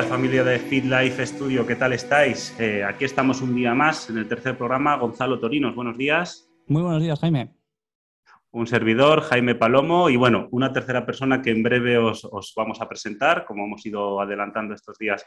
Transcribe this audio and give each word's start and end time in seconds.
días 0.00 0.08
familia 0.08 0.44
de 0.44 0.58
Fit 0.58 0.84
Life 0.84 1.26
Studio, 1.26 1.66
¿qué 1.66 1.76
tal 1.76 1.92
estáis? 1.92 2.58
Eh, 2.58 2.82
aquí 2.82 3.04
estamos 3.04 3.42
un 3.42 3.54
día 3.54 3.74
más 3.74 4.08
en 4.08 4.16
el 4.16 4.26
tercer 4.26 4.56
programa, 4.56 4.96
Gonzalo 4.96 5.38
Torinos, 5.38 5.74
buenos 5.74 5.98
días. 5.98 6.50
Muy 6.68 6.80
buenos 6.80 7.02
días, 7.02 7.20
Jaime. 7.20 7.54
Un 8.50 8.66
servidor, 8.66 9.20
Jaime 9.20 9.56
Palomo, 9.56 10.08
y 10.08 10.16
bueno, 10.16 10.48
una 10.52 10.72
tercera 10.72 11.04
persona 11.04 11.42
que 11.42 11.50
en 11.50 11.62
breve 11.62 11.98
os, 11.98 12.54
vamos 12.56 12.80
a 12.80 12.88
presentar, 12.88 13.44
como 13.44 13.66
hemos 13.66 13.84
ido 13.84 14.22
adelantando 14.22 14.74
estos 14.74 14.96
días 14.96 15.22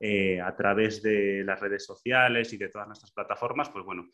eh, 0.00 0.40
a 0.40 0.56
través 0.56 1.02
de 1.02 1.44
las 1.44 1.60
redes 1.60 1.84
sociales 1.84 2.52
y 2.52 2.56
de 2.56 2.68
todas 2.68 2.88
nuestras 2.88 3.12
plataformas, 3.12 3.68
pues 3.68 3.84
bueno, 3.84 4.08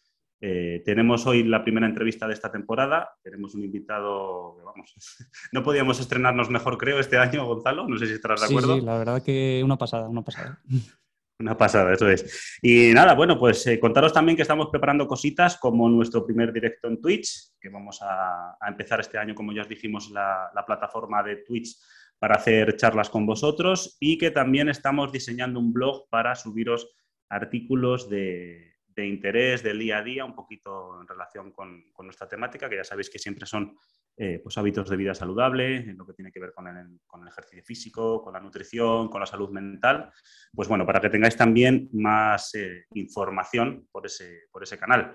eh, 0.44 0.82
tenemos 0.84 1.24
hoy 1.28 1.44
la 1.44 1.62
primera 1.62 1.86
entrevista 1.86 2.26
de 2.26 2.34
esta 2.34 2.50
temporada. 2.50 3.14
Tenemos 3.22 3.54
un 3.54 3.62
invitado, 3.62 4.56
vamos, 4.64 4.92
no 5.52 5.62
podíamos 5.62 6.00
estrenarnos 6.00 6.50
mejor, 6.50 6.78
creo, 6.78 6.98
este 6.98 7.16
año, 7.16 7.46
Gonzalo. 7.46 7.86
No 7.86 7.96
sé 7.96 8.08
si 8.08 8.14
estarás 8.14 8.40
de 8.40 8.46
acuerdo. 8.46 8.74
Sí, 8.74 8.80
la 8.80 8.98
verdad 8.98 9.22
que 9.22 9.62
una 9.64 9.78
pasada, 9.78 10.08
una 10.08 10.22
pasada. 10.22 10.60
Una 11.38 11.56
pasada, 11.56 11.92
eso 11.92 12.08
es. 12.08 12.60
Y 12.62 12.92
nada, 12.92 13.14
bueno, 13.14 13.36
pues 13.36 13.66
eh, 13.66 13.80
contaros 13.80 14.12
también 14.12 14.36
que 14.36 14.42
estamos 14.42 14.68
preparando 14.70 15.08
cositas 15.08 15.56
como 15.56 15.88
nuestro 15.88 16.24
primer 16.24 16.52
directo 16.52 16.86
en 16.86 17.00
Twitch, 17.00 17.58
que 17.60 17.68
vamos 17.68 17.98
a, 18.00 18.56
empezar 18.68 19.00
este 19.00 19.18
año, 19.18 19.34
como 19.34 19.52
ya 19.52 19.62
os 19.62 19.68
dijimos, 19.68 20.08
la, 20.12 20.52
la 20.54 20.64
plataforma 20.64 21.20
de 21.24 21.38
Twitch 21.38 21.76
para 22.16 22.36
hacer 22.36 22.76
charlas 22.76 23.10
con 23.10 23.26
vosotros 23.26 23.96
y 23.98 24.18
que 24.18 24.30
también 24.30 24.68
estamos 24.68 25.10
diseñando 25.10 25.58
un 25.58 25.72
blog 25.72 26.08
para 26.10 26.36
subiros 26.36 26.94
artículos 27.28 28.08
de, 28.08 28.71
de 28.94 29.06
interés 29.06 29.62
del 29.62 29.78
día 29.78 29.98
a 29.98 30.02
día, 30.02 30.24
un 30.24 30.34
poquito 30.34 31.00
en 31.00 31.06
relación 31.06 31.52
con, 31.52 31.84
nuestra 31.98 32.28
temática, 32.28 32.68
que 32.68 32.76
ya 32.76 32.84
sabéis 32.84 33.08
que 33.08 33.18
siempre 33.18 33.46
son 33.46 33.76
eh, 34.16 34.40
pues 34.42 34.58
hábitos 34.58 34.88
de 34.88 34.96
vida 34.96 35.14
saludable, 35.14 35.76
en 35.76 35.96
lo 35.96 36.06
que 36.06 36.12
tiene 36.12 36.32
que 36.32 36.40
ver 36.40 36.52
con 36.52 36.66
el, 36.66 37.00
con 37.06 37.22
el, 37.22 37.28
ejercicio 37.28 37.62
físico, 37.62 38.22
con 38.22 38.32
la 38.32 38.40
nutrición, 38.40 39.08
con 39.08 39.20
la 39.20 39.26
salud 39.26 39.50
mental. 39.50 40.10
Pues 40.52 40.68
bueno, 40.68 40.84
para 40.84 41.00
que 41.00 41.10
tengáis 41.10 41.36
también 41.36 41.88
más 41.92 42.54
eh, 42.54 42.86
información 42.94 43.88
por 43.90 44.06
ese, 44.06 44.42
por 44.50 44.62
ese 44.62 44.78
canal. 44.78 45.14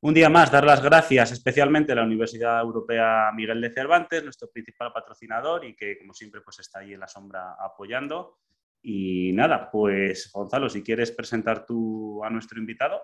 Un 0.00 0.14
día 0.14 0.28
más, 0.28 0.52
dar 0.52 0.64
las 0.64 0.80
gracias 0.80 1.32
especialmente 1.32 1.90
a 1.90 1.96
la 1.96 2.04
Universidad 2.04 2.60
Europea 2.60 3.32
Miguel 3.34 3.60
de 3.60 3.72
Cervantes, 3.72 4.22
nuestro 4.22 4.48
principal 4.48 4.92
patrocinador 4.92 5.64
y 5.64 5.74
que, 5.74 5.98
como 5.98 6.14
siempre, 6.14 6.40
pues 6.40 6.60
está 6.60 6.78
ahí 6.78 6.94
en 6.94 7.00
la 7.00 7.08
sombra 7.08 7.56
apoyando. 7.58 8.38
Y 8.82 9.32
nada, 9.32 9.70
pues 9.70 10.30
Gonzalo, 10.32 10.68
si 10.68 10.82
quieres 10.82 11.10
presentar 11.10 11.66
tú 11.66 12.22
a 12.24 12.30
nuestro 12.30 12.58
invitado. 12.58 13.00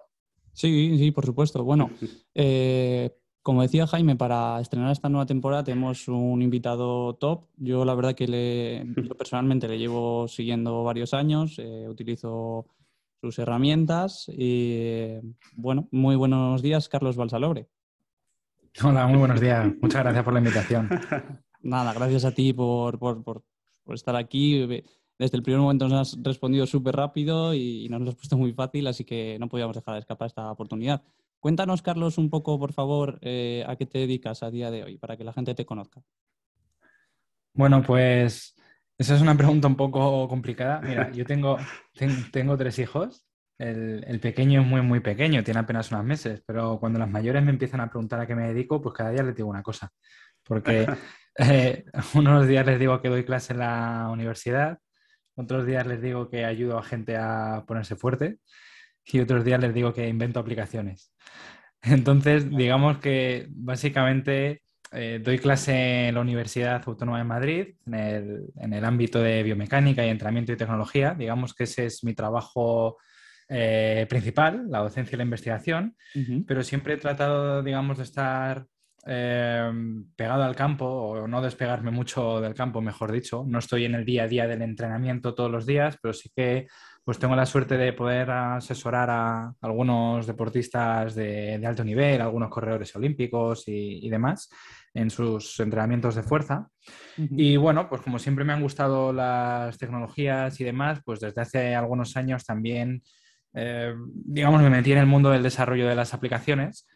Sí, 0.52 0.96
sí, 0.98 1.10
por 1.10 1.26
supuesto. 1.26 1.64
Bueno, 1.64 1.90
eh, 2.34 3.10
como 3.42 3.62
decía 3.62 3.86
Jaime, 3.86 4.16
para 4.16 4.60
estrenar 4.60 4.90
esta 4.92 5.08
nueva 5.08 5.26
temporada 5.26 5.64
tenemos 5.64 6.08
un 6.08 6.40
invitado 6.40 7.14
top. 7.16 7.48
Yo 7.56 7.84
la 7.84 7.94
verdad 7.94 8.14
que 8.14 8.26
le, 8.28 8.86
yo 8.96 9.14
personalmente 9.18 9.68
le 9.68 9.78
llevo 9.78 10.28
siguiendo 10.28 10.84
varios 10.84 11.12
años, 11.12 11.58
eh, 11.58 11.86
utilizo 11.88 12.66
sus 13.20 13.38
herramientas 13.38 14.26
y 14.28 15.18
bueno, 15.56 15.88
muy 15.90 16.16
buenos 16.16 16.62
días, 16.62 16.88
Carlos 16.88 17.16
Balsalobre. 17.16 17.68
Hola, 18.82 19.06
muy 19.06 19.18
buenos 19.18 19.40
días. 19.40 19.72
Muchas 19.80 20.02
gracias 20.02 20.24
por 20.24 20.32
la 20.32 20.40
invitación. 20.40 20.88
Nada, 21.62 21.94
gracias 21.94 22.24
a 22.24 22.32
ti 22.32 22.52
por, 22.52 22.98
por 22.98 23.42
estar 23.94 24.16
aquí 24.16 24.66
desde 25.18 25.36
el 25.36 25.42
primer 25.42 25.60
momento 25.60 25.88
nos 25.88 26.14
has 26.14 26.22
respondido 26.22 26.66
súper 26.66 26.96
rápido 26.96 27.54
y, 27.54 27.88
nos 27.88 28.00
lo 28.00 28.10
has 28.10 28.16
puesto 28.16 28.36
muy 28.36 28.52
fácil, 28.52 28.86
así 28.86 29.04
que 29.04 29.38
no 29.38 29.48
podíamos 29.48 29.76
dejar 29.76 29.94
de 29.94 30.00
escapar 30.00 30.26
esta 30.26 30.50
oportunidad. 30.50 31.02
Cuéntanos, 31.40 31.82
Carlos, 31.82 32.18
un 32.18 32.30
poco, 32.30 32.58
por 32.58 32.72
favor, 32.72 33.18
eh, 33.20 33.64
a 33.66 33.76
qué 33.76 33.86
te 33.86 33.98
dedicas 33.98 34.42
a 34.42 34.50
día 34.50 34.70
de 34.70 34.82
hoy, 34.82 34.98
para 34.98 35.16
que 35.16 35.24
la 35.24 35.32
gente 35.32 35.54
te 35.54 35.66
conozca. 35.66 36.02
Bueno, 37.52 37.82
pues 37.82 38.56
esa 38.98 39.14
es 39.14 39.20
una 39.20 39.36
pregunta 39.36 39.68
un 39.68 39.76
poco 39.76 40.28
complicada. 40.28 40.80
Mira, 40.80 41.10
yo 41.12 41.24
tengo, 41.24 41.58
tengo 42.32 42.56
tres 42.56 42.78
hijos. 42.78 43.26
El, 43.56 44.18
pequeño 44.20 44.62
es 44.62 44.66
muy, 44.66 44.82
muy 44.82 45.00
pequeño, 45.00 45.44
tiene 45.44 45.60
apenas 45.60 45.92
unos 45.92 46.04
meses, 46.04 46.42
pero 46.44 46.78
cuando 46.80 46.98
las 46.98 47.08
mayores 47.08 47.42
me 47.42 47.50
empiezan 47.50 47.80
a 47.80 47.88
preguntar 47.88 48.20
a 48.20 48.26
qué 48.26 48.34
me 48.34 48.48
dedico, 48.48 48.82
pues 48.82 48.96
cada 48.96 49.10
día 49.10 49.22
les 49.22 49.36
digo 49.36 49.48
una 49.48 49.62
cosa. 49.62 49.90
Porque 50.42 50.86
eh, 51.38 51.84
unos 52.14 52.48
días 52.48 52.66
les 52.66 52.80
digo 52.80 53.00
que 53.00 53.08
doy 53.08 53.24
clase 53.24 53.52
en 53.52 53.60
la 53.60 54.08
universidad, 54.12 54.78
otros 55.36 55.66
días 55.66 55.86
les 55.86 56.00
digo 56.00 56.28
que 56.28 56.44
ayudo 56.44 56.78
a 56.78 56.82
gente 56.82 57.16
a 57.16 57.64
ponerse 57.66 57.96
fuerte 57.96 58.38
y 59.04 59.20
otros 59.20 59.44
días 59.44 59.60
les 59.60 59.74
digo 59.74 59.92
que 59.92 60.08
invento 60.08 60.40
aplicaciones. 60.40 61.12
Entonces, 61.82 62.48
digamos 62.50 62.98
que 62.98 63.46
básicamente 63.50 64.62
eh, 64.92 65.20
doy 65.22 65.38
clase 65.38 66.08
en 66.08 66.14
la 66.14 66.20
Universidad 66.20 66.82
Autónoma 66.86 67.18
de 67.18 67.24
Madrid, 67.24 67.74
en 67.86 68.72
el, 68.72 68.84
ámbito 68.84 69.20
de 69.20 69.42
biomecánica 69.42 70.06
y 70.06 70.08
entrenamiento 70.08 70.52
y 70.52 70.56
tecnología. 70.56 71.14
Digamos 71.14 71.52
que 71.52 71.64
ese 71.64 71.86
es 71.86 72.04
mi 72.04 72.14
trabajo 72.14 72.96
eh, 73.48 74.06
principal, 74.08 74.66
la 74.70 74.78
docencia 74.78 75.16
y 75.16 75.18
la 75.18 75.24
investigación, 75.24 75.96
pero 76.46 76.62
siempre 76.62 76.94
he 76.94 76.96
tratado, 76.96 77.62
digamos, 77.62 77.98
de 77.98 78.04
estar 78.04 78.66
Em, 79.06 80.06
pegado 80.16 80.44
al 80.44 80.56
campo 80.56 80.86
o 80.86 81.28
no 81.28 81.42
despegarme 81.42 81.90
mucho 81.90 82.40
del 82.40 82.54
campo, 82.54 82.80
mejor 82.80 83.12
dicho. 83.12 83.44
No 83.46 83.58
estoy 83.58 83.84
en 83.84 83.94
el 83.94 84.04
día 84.04 84.24
a 84.24 84.28
día 84.28 84.46
del 84.46 84.62
entrenamiento 84.62 85.34
todos 85.34 85.50
los 85.50 85.66
días, 85.66 85.98
pero 86.00 86.14
sí 86.14 86.30
que 86.34 86.68
pues 87.04 87.18
tengo 87.18 87.36
la 87.36 87.44
suerte 87.44 87.76
de 87.76 87.92
poder 87.92 88.30
asesorar 88.30 89.10
a 89.10 89.52
algunos 89.60 90.26
deportistas 90.26 91.14
de, 91.14 91.62
alto 91.66 91.84
nivel, 91.84 92.22
algunos 92.22 92.48
corredores 92.48 92.96
olímpicos 92.96 93.64
y, 93.66 94.08
demás 94.08 94.48
en 94.94 95.10
sus 95.10 95.60
entrenamientos 95.60 96.14
de 96.14 96.22
fuerza. 96.22 96.68
Y 97.18 97.56
bueno, 97.58 97.90
pues 97.90 98.00
como 98.00 98.18
siempre 98.18 98.44
me 98.44 98.54
han 98.54 98.62
gustado 98.62 99.12
las 99.12 99.76
tecnologías 99.76 100.58
y 100.60 100.64
demás, 100.64 101.00
pues 101.04 101.20
desde 101.20 101.42
hace 101.42 101.74
algunos 101.74 102.16
años 102.16 102.44
también, 102.44 103.02
eh, 103.52 103.92
digamos, 104.06 104.62
me 104.62 104.70
metí 104.70 104.92
en 104.92 104.98
el 104.98 105.06
mundo 105.06 105.30
del 105.30 105.42
desarrollo 105.42 105.86
de 105.86 105.96
las 105.96 106.14
aplicaciones 106.14 106.86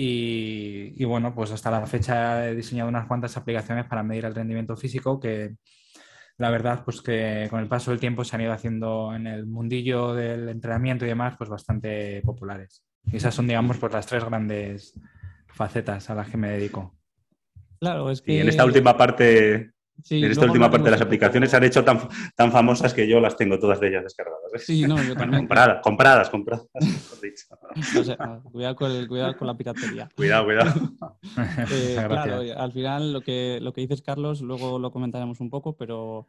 y, 0.00 1.04
bueno, 1.06 1.34
pues 1.34 1.50
hasta 1.50 1.72
la 1.72 1.84
fecha 1.84 2.48
he 2.48 2.54
diseñado 2.54 2.88
unas 2.88 3.08
cuantas 3.08 3.36
aplicaciones 3.36 3.84
para 3.86 4.04
medir 4.04 4.26
el 4.26 4.34
rendimiento 4.34 4.76
físico 4.76 5.18
que 5.18 5.56
la 6.36 6.50
verdad 6.50 6.84
pues 6.84 7.02
que 7.02 7.48
con 7.50 7.58
el 7.58 7.66
paso 7.66 7.90
del 7.90 7.98
tiempo 7.98 8.22
se 8.22 8.36
han 8.36 8.42
ido 8.42 8.52
haciendo 8.52 9.12
en 9.12 9.26
el 9.26 9.44
mundillo 9.44 10.14
del 10.14 10.48
entrenamiento 10.50 11.04
y 11.04 11.08
demás 11.08 11.34
pues 11.36 11.50
bastante 11.50 12.22
populares. 12.22 12.84
Y 13.06 13.16
esas 13.16 13.34
son 13.34 13.48
digamos 13.48 13.78
pues 13.78 13.92
las 13.92 14.06
tres 14.06 14.24
grandes 14.24 14.94
facetas 15.48 16.08
a 16.10 16.14
las 16.14 16.28
que 16.28 16.36
me 16.36 16.50
dedico. 16.50 16.94
Claro, 17.80 18.08
es 18.12 18.22
que... 18.22 18.34
Y 18.34 18.38
en 18.38 18.48
esta 18.50 18.64
última 18.64 18.96
parte 18.96 19.72
en 20.10 20.30
esta 20.30 20.46
última 20.46 20.70
parte 20.70 20.86
de 20.86 20.90
las 20.92 21.00
aplicaciones 21.00 21.50
se 21.50 21.56
han 21.56 21.64
hecho 21.64 21.84
tan, 21.84 22.00
tan, 22.36 22.52
famosas 22.52 22.94
que 22.94 23.08
yo 23.08 23.20
las 23.20 23.36
tengo 23.36 23.58
todas 23.58 23.80
de 23.80 23.88
ellas 23.88 24.04
descargadas. 24.04 24.54
¿eh? 24.54 24.58
Sí, 24.58 24.82
no, 24.82 25.02
yo 25.02 25.14
también. 25.14 25.42
compradas, 25.42 25.80
compradas, 25.82 26.30
compradas. 26.30 26.66
cuidado, 28.52 28.76
con 28.76 29.06
cuidado 29.06 29.36
con 29.36 29.46
la 29.46 29.56
piratería. 29.56 30.08
Cuidado, 30.14 30.44
cuidado. 30.44 30.72
Eh, 31.70 31.96
claro, 32.08 32.40
al 32.56 32.72
final 32.72 33.12
lo 33.12 33.20
que, 33.20 33.58
lo 33.60 33.72
que 33.72 33.80
dices, 33.82 34.02
Carlos, 34.02 34.40
luego 34.40 34.78
lo 34.78 34.90
comentaremos 34.90 35.40
un 35.40 35.50
poco, 35.50 35.76
pero 35.76 36.28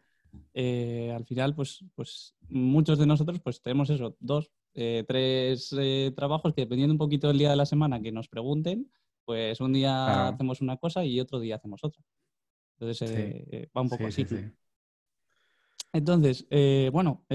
eh, 0.53 1.13
al 1.15 1.25
final, 1.25 1.55
pues, 1.55 1.83
pues 1.95 2.35
muchos 2.49 2.97
de 2.99 3.05
nosotros 3.05 3.39
pues 3.39 3.61
tenemos 3.61 3.89
eso, 3.89 4.15
dos, 4.19 4.51
tres 4.73 5.75
trabajos 6.15 6.53
que 6.53 6.61
dependiendo 6.61 6.93
un 6.93 6.97
poquito 6.97 7.27
del 7.27 7.37
día 7.37 7.49
de 7.49 7.55
la 7.55 7.65
semana 7.65 8.01
que 8.01 8.11
nos 8.11 8.27
pregunten, 8.27 8.89
pues 9.25 9.59
un 9.61 9.73
día 9.73 10.29
hacemos 10.29 10.61
una 10.61 10.77
cosa 10.77 11.05
y 11.05 11.19
otro 11.19 11.39
día 11.39 11.55
hacemos 11.55 11.83
otra. 11.83 12.03
Entonces 12.79 13.11
eh, 13.11 13.45
eh, 13.51 13.69
va 13.75 13.81
un 13.81 13.89
poco 13.89 14.07
así. 14.07 14.25
Entonces, 15.91 16.45
eh, 16.49 16.89
bueno, 16.93 17.25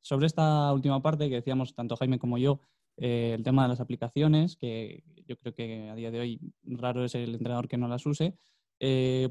sobre 0.00 0.26
esta 0.26 0.72
última 0.72 1.00
parte 1.00 1.28
que 1.28 1.36
decíamos 1.36 1.74
tanto 1.74 1.96
Jaime 1.96 2.18
como 2.18 2.38
yo, 2.38 2.60
el 2.96 3.42
tema 3.44 3.62
de 3.62 3.68
las 3.68 3.80
aplicaciones, 3.80 4.56
que 4.56 5.04
yo 5.26 5.36
creo 5.36 5.54
que 5.54 5.88
a 5.90 5.94
día 5.94 6.10
de 6.10 6.18
hoy 6.18 6.40
raro 6.64 7.04
es 7.04 7.14
el 7.14 7.34
entrenador 7.34 7.68
que 7.68 7.76
no 7.76 7.86
las 7.86 8.04
use. 8.06 8.36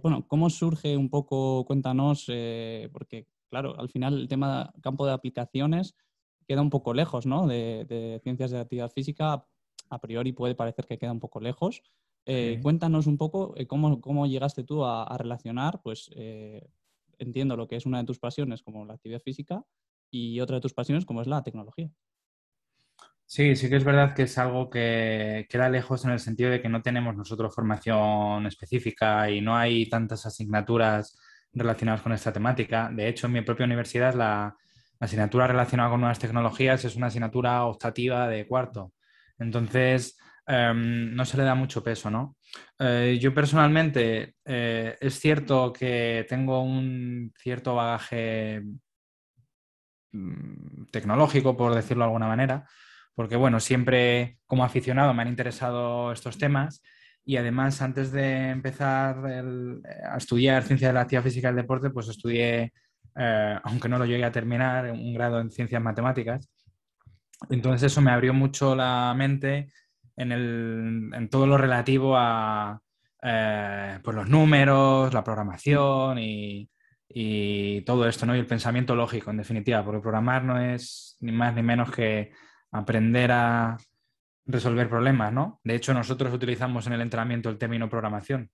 bueno, 0.01 0.25
¿cómo 0.27 0.49
surge 0.49 0.95
un 0.95 1.09
poco? 1.09 1.65
Cuéntanos, 1.65 2.27
porque 2.93 3.27
claro, 3.49 3.77
al 3.77 3.89
final 3.89 4.13
el 4.13 4.27
tema 4.29 4.71
campo 4.81 5.05
de 5.05 5.11
aplicaciones 5.11 5.95
queda 6.47 6.61
un 6.61 6.69
poco 6.69 6.93
lejos, 6.93 7.25
¿no? 7.25 7.47
De, 7.47 7.83
de 7.85 8.21
ciencias 8.23 8.51
de 8.51 8.59
actividad 8.59 8.91
física, 8.91 9.45
a 9.89 9.99
priori 9.99 10.31
puede 10.31 10.55
parecer 10.55 10.85
que 10.85 10.97
queda 10.97 11.11
un 11.11 11.19
poco 11.19 11.41
lejos. 11.41 11.81
Eh, 12.29 12.59
cuéntanos 12.61 13.07
un 13.07 13.17
poco 13.17 13.53
eh, 13.55 13.67
cómo, 13.67 14.27
llegaste 14.27 14.65
tú 14.65 14.83
a, 14.83 15.17
relacionar, 15.17 15.79
pues 15.81 16.11
eh, 16.13 16.61
entiendo 17.17 17.55
lo 17.55 17.69
que 17.69 17.77
es 17.77 17.85
una 17.85 17.99
de 17.99 18.03
tus 18.03 18.19
pasiones 18.19 18.61
como 18.61 18.85
la 18.85 18.95
actividad 18.95 19.21
física 19.21 19.63
y 20.11 20.41
otra 20.41 20.57
de 20.57 20.61
tus 20.61 20.73
pasiones 20.73 21.05
como 21.05 21.21
es 21.21 21.27
la 21.27 21.41
tecnología. 21.41 21.89
Sí, 23.25 23.55
sí 23.55 23.69
que 23.69 23.77
es 23.77 23.85
verdad 23.85 24.13
que 24.13 24.23
es 24.23 24.37
algo 24.37 24.69
que 24.69 25.47
queda 25.49 25.69
lejos 25.69 26.03
en 26.03 26.11
el 26.11 26.19
sentido 26.19 26.49
de 26.49 26.61
que 26.61 26.67
no 26.67 26.81
tenemos 26.81 27.15
nosotros 27.15 27.55
formación 27.55 28.45
específica 28.45 29.31
y 29.31 29.39
no 29.39 29.55
hay 29.55 29.87
tantas 29.87 30.25
asignaturas 30.25 31.17
relacionadas 31.53 32.01
con 32.01 32.11
esta 32.11 32.33
temática. 32.33 32.89
De 32.93 33.07
hecho, 33.07 33.27
en 33.27 33.33
mi 33.33 33.41
propia 33.41 33.65
universidad 33.65 34.13
la 34.13 34.53
asignatura 34.99 35.47
relacionada 35.47 35.91
con 35.91 36.01
nuevas 36.01 36.19
tecnologías 36.19 36.83
es 36.83 36.97
una 36.97 37.07
asignatura 37.07 37.63
optativa 37.63 38.27
de 38.27 38.45
cuarto. 38.45 38.91
Entonces, 39.39 40.17
Em, 40.49 41.13
no 41.13 41.25
se 41.25 41.35
le 41.35 41.43
da 41.43 41.55
mucho 41.55 41.83
peso, 41.83 42.09
¿no? 42.09 42.37
Eh, 42.79 43.17
yo 43.19 43.33
personalmente 43.33 44.35
eh, 44.45 44.95
es 45.01 45.19
cierto 45.19 45.73
que 45.73 46.25
tengo 46.29 46.63
un 46.63 47.33
cierto 47.37 47.75
bagaje 47.75 48.63
mm, 50.13 50.85
tecnológico, 50.89 51.57
por 51.57 51.75
decirlo 51.75 52.03
de 52.03 52.07
alguna 52.07 52.27
manera, 52.27 52.65
porque 53.13 53.35
bueno, 53.35 53.59
siempre 53.59 54.39
como 54.45 54.63
aficionado 54.63 55.13
me 55.13 55.23
han 55.23 55.27
interesado 55.27 56.13
estos 56.13 56.37
temas 56.37 56.81
y 57.25 57.35
además 57.35 57.81
antes 57.81 58.13
de 58.13 58.49
empezar 58.51 59.17
a 60.09 60.17
estudiar 60.17 60.63
ciencia 60.63 60.87
de 60.87 60.93
la 60.93 61.01
actividad 61.01 61.23
física 61.23 61.49
y 61.49 61.51
el 61.51 61.57
deporte, 61.57 61.89
pues 61.89 62.07
estudié, 62.07 62.71
eh, 63.17 63.59
aunque 63.63 63.89
no 63.89 63.99
lo 63.99 64.05
llegué 64.05 64.23
a 64.23 64.31
terminar, 64.31 64.91
un 64.91 65.13
grado 65.13 65.41
en 65.41 65.51
ciencias 65.51 65.81
matemáticas. 65.81 66.49
Entonces 67.49 67.91
eso 67.91 68.01
me 68.01 68.11
abrió 68.11 68.33
mucho 68.33 68.75
la 68.75 69.13
mente 69.15 69.69
en, 70.17 71.29
todo 71.29 71.47
lo 71.47 71.57
relativo 71.57 72.17
a 72.17 72.81
eh, 73.21 73.99
pues 74.03 74.15
los 74.15 74.27
números, 74.27 75.13
la 75.13 75.23
programación 75.23 76.19
y, 76.19 76.69
y 77.07 77.81
todo 77.81 78.07
esto, 78.07 78.25
¿no? 78.25 78.35
Y 78.35 78.39
el 78.39 78.45
pensamiento 78.45 78.95
lógico, 78.95 79.31
en 79.31 79.37
definitiva, 79.37 79.83
porque 79.83 80.01
programar 80.01 80.43
no 80.43 80.59
es 80.59 81.17
ni 81.21 81.31
más 81.31 81.55
ni 81.55 81.63
menos 81.63 81.91
que 81.91 82.31
aprender 82.71 83.31
a 83.31 83.77
resolver 84.45 84.89
problemas, 84.89 85.31
¿no? 85.33 85.59
De 85.63 85.75
hecho, 85.75 85.93
nosotros 85.93 86.33
utilizamos 86.33 86.87
en 86.87 86.93
el 86.93 87.01
entrenamiento 87.01 87.49
el 87.49 87.57
término 87.57 87.89
programación. 87.89 88.49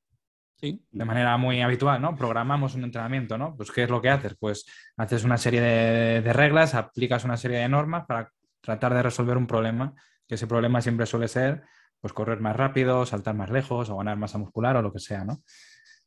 Sí. 0.55 0.81
De 0.91 1.05
manera 1.05 1.35
muy 1.37 1.61
habitual, 1.61 2.01
¿no? 2.01 2.15
Programamos 2.15 2.75
un 2.75 2.83
entrenamiento, 2.83 3.37
¿no? 3.37 3.55
Pues, 3.55 3.71
¿qué 3.71 3.83
es 3.83 3.89
lo 3.89 4.01
que 4.01 4.09
haces? 4.09 4.35
Pues 4.39 4.65
haces 4.97 5.23
una 5.23 5.37
serie 5.37 5.61
de, 5.61 6.33
reglas, 6.33 6.73
aplicas 6.73 7.25
una 7.25 7.37
serie 7.37 7.57
de 7.59 7.69
normas 7.69 8.05
para 8.05 8.31
tratar 8.61 8.93
de 8.93 9.03
resolver 9.03 9.37
un 9.37 9.45
problema, 9.45 9.93
que 10.33 10.35
ese 10.35 10.47
problema 10.47 10.81
siempre 10.81 11.05
suele 11.05 11.27
ser, 11.27 11.61
pues, 12.01 12.11
correr 12.11 12.39
más 12.39 12.55
rápido, 12.55 13.05
saltar 13.05 13.35
más 13.35 13.51
lejos 13.51 13.89
o 13.89 13.97
ganar 13.97 14.17
masa 14.17 14.39
muscular 14.39 14.75
o 14.75 14.81
lo 14.81 14.91
que 14.91 14.99
sea, 14.99 15.23
¿no? 15.23 15.43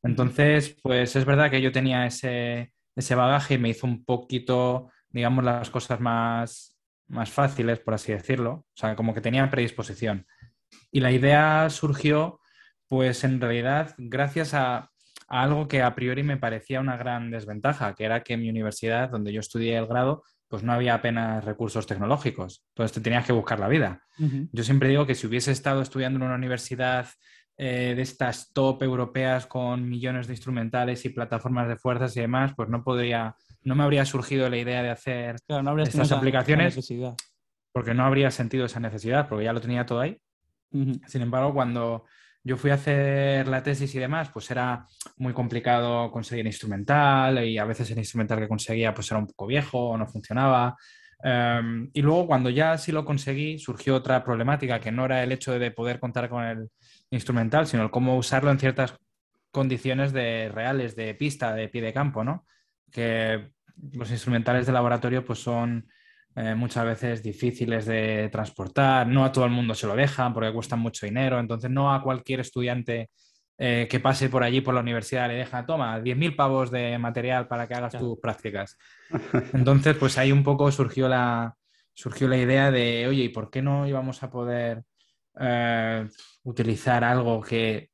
Entonces, 0.03 0.77
pues 0.83 1.17
es 1.17 1.25
verdad 1.25 1.51
que 1.51 1.63
yo 1.63 1.73
tenía 1.73 2.07
ese, 2.07 2.73
ese 2.97 3.15
bagaje 3.15 3.55
y 3.55 3.59
me 3.59 3.69
hizo 3.71 3.87
un 3.87 4.05
poquito, 4.05 4.91
digamos, 5.11 5.45
las 5.45 5.71
cosas 5.71 6.01
más, 6.01 6.77
más 7.09 7.31
fáciles, 7.31 7.81
por 7.81 7.95
así 7.95 8.13
decirlo. 8.13 8.53
O 8.53 8.67
sea, 8.75 8.95
como 8.97 9.15
que 9.15 9.21
tenía 9.21 9.51
predisposición. 9.51 10.27
Y 10.91 11.01
la 11.01 11.13
idea 11.13 11.71
surgió, 11.71 12.41
pues 12.89 13.25
en 13.25 13.41
realidad, 13.41 13.95
gracias 13.99 14.55
a, 14.55 14.91
algo 15.29 15.67
que 15.69 15.83
a 15.83 15.95
priori 15.95 16.23
me 16.23 16.37
parecía 16.37 16.81
una 16.81 16.97
gran 16.97 17.31
desventaja, 17.31 17.95
que 17.95 18.05
era 18.05 18.23
que 18.23 18.35
en 18.35 18.43
mi 18.43 18.51
universidad, 18.51 19.11
donde 19.11 19.33
yo 19.33 19.41
estudié 19.41 19.77
el 19.77 19.87
grado, 19.87 20.23
pues 20.49 20.63
no 20.63 20.73
había 20.73 20.95
apenas 20.95 21.45
recursos 21.45 21.87
tecnológicos. 21.87 22.65
Entonces 22.69 22.95
te 22.95 23.01
tenías 23.01 23.27
que 23.27 23.33
buscar 23.33 23.59
la 23.59 23.69
vida. 23.69 24.03
Yo 24.53 24.65
siempre 24.65 24.89
digo 24.89 25.07
que 25.07 25.15
si 25.15 25.27
hubiese 25.27 25.53
estado 25.53 25.83
estudiando 25.83 26.19
en 26.19 26.25
una 26.25 26.37
universidad 26.37 27.09
eh, 27.59 27.95
de 27.97 28.03
estas 28.03 28.53
top 28.53 28.83
europeas 28.83 29.47
con 29.47 29.89
millones 29.89 30.27
de 30.27 30.35
instrumentales 30.35 31.05
y 31.05 31.11
plataformas 31.11 31.69
de 31.69 31.77
fuerzas 31.77 32.17
y 32.17 32.21
demás, 32.21 32.53
pues 32.57 32.69
no 32.69 32.85
podría 32.85 33.37
no 33.63 33.75
me 33.75 33.83
habría 33.83 34.05
surgido 34.05 34.49
la 34.49 34.57
idea 34.57 34.83
de 34.83 34.91
hacer 34.91 35.37
estas 35.83 36.13
aplicaciones 36.13 36.79
porque 37.73 37.95
no 37.95 38.05
habría 38.05 38.31
sentido 38.31 38.65
esa 38.65 38.81
necesidad, 38.81 39.29
porque 39.29 39.45
ya 39.45 39.53
lo 39.53 39.61
tenía 39.61 39.85
todo 39.85 40.01
ahí. 40.01 40.19
Sin 40.71 41.21
embargo, 41.21 41.53
cuando 41.53 42.05
yo 42.47 42.57
fui 42.57 42.71
a 42.71 42.75
hacer 42.75 43.49
la 43.49 43.61
tesis 43.61 43.93
y 43.97 43.99
demás, 43.99 44.31
pues 44.33 44.49
era 44.53 44.87
muy 45.17 45.33
complicado 45.33 46.13
conseguir 46.13 46.47
instrumental 46.47 47.45
y 47.45 47.59
a 47.59 47.65
veces 47.65 47.91
el 47.91 47.99
instrumental 47.99 48.39
que 48.39 48.47
conseguía 48.47 48.95
pues 48.95 49.11
era 49.11 49.19
un 49.19 49.27
poco 49.27 49.49
viejo 49.49 49.91
o 49.91 49.99
no 49.99 50.07
funcionaba. 50.07 50.77
Em, 51.25 51.91
y 51.93 52.03
luego 52.03 52.29
cuando 52.29 52.49
ya 52.49 52.79
sí 52.79 52.93
lo 52.93 53.05
conseguí, 53.05 53.59
surgió 53.59 53.97
otra 53.97 54.23
problemática 54.23 54.79
que 54.79 54.93
no 54.93 55.07
era 55.07 55.25
el 55.25 55.33
hecho 55.33 55.59
de 55.59 55.73
poder 55.73 55.99
contar 55.99 56.29
con 56.29 56.45
el 56.45 56.71
instrumental, 57.11 57.67
sino 57.67 57.83
el 57.83 57.91
cómo 57.91 58.17
usarlo 58.17 58.53
en 58.53 58.61
ciertas 58.61 58.95
condiciones 59.51 60.13
de 60.13 60.49
reales, 60.55 60.95
de 60.95 61.15
pista, 61.17 61.53
de 61.53 61.69
pie 61.69 61.83
de 61.83 61.93
campo, 61.93 62.23
¿no? 62.23 62.47
Que 62.93 63.51
los 63.93 64.11
instrumentales 64.13 64.67
de 64.67 64.73
laboratorio 64.73 65.25
pues 65.25 65.41
son 65.41 65.89
eh, 66.37 66.55
muchas 66.55 66.85
veces 66.85 67.23
difíciles 67.23 67.87
de 67.87 68.29
transportar, 68.31 69.07
no 69.07 69.25
a 69.25 69.33
todo 69.33 69.47
el 69.47 69.51
mundo 69.51 69.75
se 69.75 69.87
lo 69.87 69.97
dejan 69.97 70.35
porque 70.35 70.53
cuestan 70.53 70.81
mucho 70.81 71.07
dinero, 71.07 71.41
entonces 71.41 71.71
no 71.71 71.93
a 71.93 72.03
cualquier 72.03 72.41
estudiante 72.41 73.09
eh, 73.59 73.89
que 73.91 74.01
pase 74.01 74.29
por 74.29 74.43
allí 74.43 74.61
por 74.61 74.75
la 74.75 74.81
universidad 74.81 75.29
le 75.29 75.37
deja, 75.37 75.65
toma, 75.65 75.99
10.000 75.99 76.37
pavos 76.37 76.71
de 76.71 76.99
material 76.99 77.49
para 77.49 77.67
que 77.67 77.75
hagas 77.75 77.99
tus 77.99 78.19
prácticas. 78.21 78.77
Entonces, 79.55 79.97
pues 79.97 80.19
ahí 80.19 80.31
un 80.31 80.45
poco 80.45 80.71
surgió 80.71 81.09
la, 81.09 81.57
surgió 81.95 82.29
la 82.29 82.37
idea 82.37 82.71
de, 82.71 83.07
oye, 83.09 83.25
¿y 83.25 83.29
por 83.31 83.51
qué 83.51 83.63
no 83.63 83.89
íbamos 83.89 84.23
a 84.23 84.31
poder 84.31 84.85
eh, 85.41 86.07
utilizar 86.43 87.03
algo 87.03 87.41
que 87.41 87.91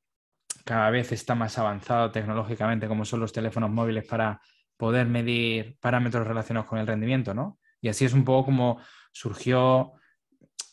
cada 0.64 0.90
vez 0.90 1.12
está 1.12 1.36
más 1.36 1.56
avanzado 1.58 2.10
tecnológicamente, 2.10 2.88
como 2.88 3.04
son 3.04 3.20
los 3.20 3.32
teléfonos 3.32 3.70
móviles, 3.70 4.04
para 4.04 4.40
poder 4.76 5.06
medir 5.06 5.76
parámetros 5.80 6.26
relacionados 6.26 6.68
con 6.68 6.80
el 6.80 6.88
rendimiento, 6.88 7.34
¿no? 7.34 7.60
Y 7.82 7.88
así 7.88 8.06
es 8.06 8.14
un 8.14 8.24
poco 8.24 8.46
como 8.46 8.78
surgió, 9.12 9.92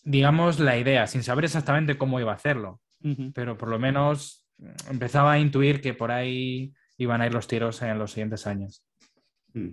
digamos, 0.03 0.59
la 0.59 0.77
idea, 0.77 1.07
sin 1.07 1.23
saber 1.23 1.43
exactamente 1.45 1.97
cómo 1.97 2.21
iba 2.21 2.31
a 2.31 2.35
hacerlo, 2.35 2.79
pero 3.33 3.57
por 3.57 3.69
lo 3.69 3.79
menos 3.79 4.45
empezaba 4.89 5.33
a 5.33 5.39
intuir 5.39 5.81
que 5.81 5.93
por 5.93 6.11
ahí 6.11 6.73
iban 6.97 7.21
a 7.21 7.25
ir 7.25 7.33
los 7.33 7.47
tiros 7.47 7.81
en 7.81 7.97
los 7.99 8.11
siguientes 8.11 8.47
años. 8.47 8.83
Mm. 9.53 9.69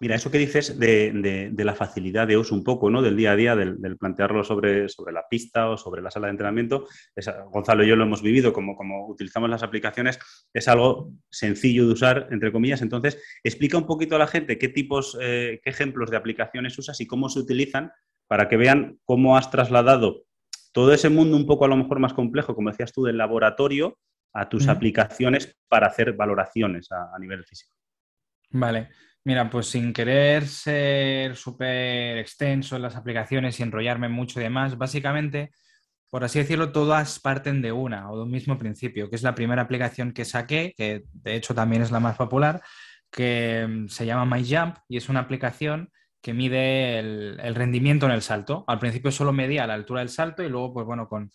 Mira, 0.00 0.14
eso 0.14 0.30
que 0.30 0.38
dices 0.38 0.78
de, 0.78 1.52
la 1.56 1.74
facilidad 1.74 2.26
de 2.26 2.36
uso 2.36 2.54
un 2.54 2.62
poco, 2.62 2.90
¿no? 2.90 3.00
Del 3.02 3.16
día 3.16 3.32
a 3.32 3.36
día, 3.36 3.56
del, 3.56 3.96
plantearlo 3.96 4.44
sobre, 4.44 4.88
sobre, 4.88 5.12
la 5.12 5.26
pista 5.28 5.70
o 5.70 5.76
sobre 5.76 6.02
la 6.02 6.10
sala 6.10 6.26
de 6.26 6.32
entrenamiento, 6.32 6.86
Gonzalo 7.50 7.84
y 7.84 7.88
yo 7.88 7.96
lo 7.96 8.04
hemos 8.04 8.22
vivido, 8.22 8.52
como, 8.52 8.76
como 8.76 9.06
utilizamos 9.08 9.48
las 9.48 9.62
aplicaciones, 9.62 10.18
es 10.52 10.68
algo 10.68 11.12
sencillo 11.30 11.86
de 11.86 11.92
usar, 11.92 12.28
entre 12.30 12.52
comillas. 12.52 12.82
Entonces, 12.82 13.22
explica 13.42 13.78
un 13.78 13.86
poquito 13.86 14.16
a 14.16 14.18
la 14.18 14.26
gente 14.26 14.58
qué 14.58 14.68
tipos, 14.68 15.16
eh, 15.20 15.60
qué 15.62 15.70
ejemplos 15.70 16.10
de 16.10 16.16
aplicaciones 16.16 16.78
usas 16.78 17.00
y 17.00 17.06
cómo 17.06 17.28
se 17.28 17.40
utilizan 17.40 17.90
para 18.26 18.48
que 18.48 18.56
vean 18.56 18.98
cómo 19.04 19.36
has 19.36 19.50
trasladado 19.50 20.24
todo 20.72 20.92
ese 20.92 21.08
mundo 21.08 21.36
un 21.36 21.46
poco 21.46 21.64
a 21.64 21.68
lo 21.68 21.76
mejor 21.76 22.00
más 22.00 22.14
complejo, 22.14 22.54
como 22.54 22.70
decías 22.70 22.92
tú, 22.92 23.04
del 23.04 23.16
laboratorio 23.18 23.98
a 24.32 24.48
tus 24.48 24.66
aplicaciones 24.66 25.56
para 25.68 25.86
hacer 25.86 26.14
valoraciones 26.14 26.90
a 26.90 27.16
nivel 27.20 27.44
físico. 27.44 27.76
Vale. 28.50 28.88
Mira, 29.24 29.48
pues 29.48 29.68
sin 29.68 29.94
querer 29.94 30.46
ser 30.46 31.34
súper 31.36 32.18
extenso 32.18 32.76
en 32.76 32.82
las 32.82 32.94
aplicaciones 32.94 33.58
y 33.58 33.62
enrollarme 33.62 34.08
mucho 34.10 34.38
y 34.38 34.42
demás, 34.42 34.76
básicamente, 34.76 35.50
por 36.10 36.24
así 36.24 36.38
decirlo, 36.40 36.72
todas 36.72 37.20
parten 37.20 37.62
de 37.62 37.72
una 37.72 38.10
o 38.10 38.16
de 38.18 38.22
un 38.24 38.30
mismo 38.30 38.58
principio, 38.58 39.08
que 39.08 39.16
es 39.16 39.22
la 39.22 39.34
primera 39.34 39.62
aplicación 39.62 40.12
que 40.12 40.26
saqué, 40.26 40.74
que 40.76 41.04
de 41.12 41.36
hecho 41.36 41.54
también 41.54 41.82
es 41.82 41.90
la 41.90 42.00
más 42.00 42.16
popular, 42.16 42.62
que 43.10 43.66
mm, 43.66 43.88
se 43.88 44.06
llama 44.06 44.26
MyJump 44.36 44.76
y 44.88 44.98
es 44.98 45.08
una 45.08 45.20
aplicación 45.20 45.90
que 46.20 46.34
mide 46.34 46.98
el, 46.98 47.54
rendimiento 47.54 48.06
en 48.06 48.12
el 48.12 48.22
salto. 48.22 48.64
Al 48.66 48.78
principio 48.78 49.10
solo 49.12 49.32
medía 49.32 49.66
la 49.66 49.74
altura 49.74 50.00
del 50.00 50.08
salto 50.08 50.42
y 50.42 50.48
luego, 50.48 50.74
pues 50.74 50.86
bueno, 50.86 51.08
con 51.08 51.30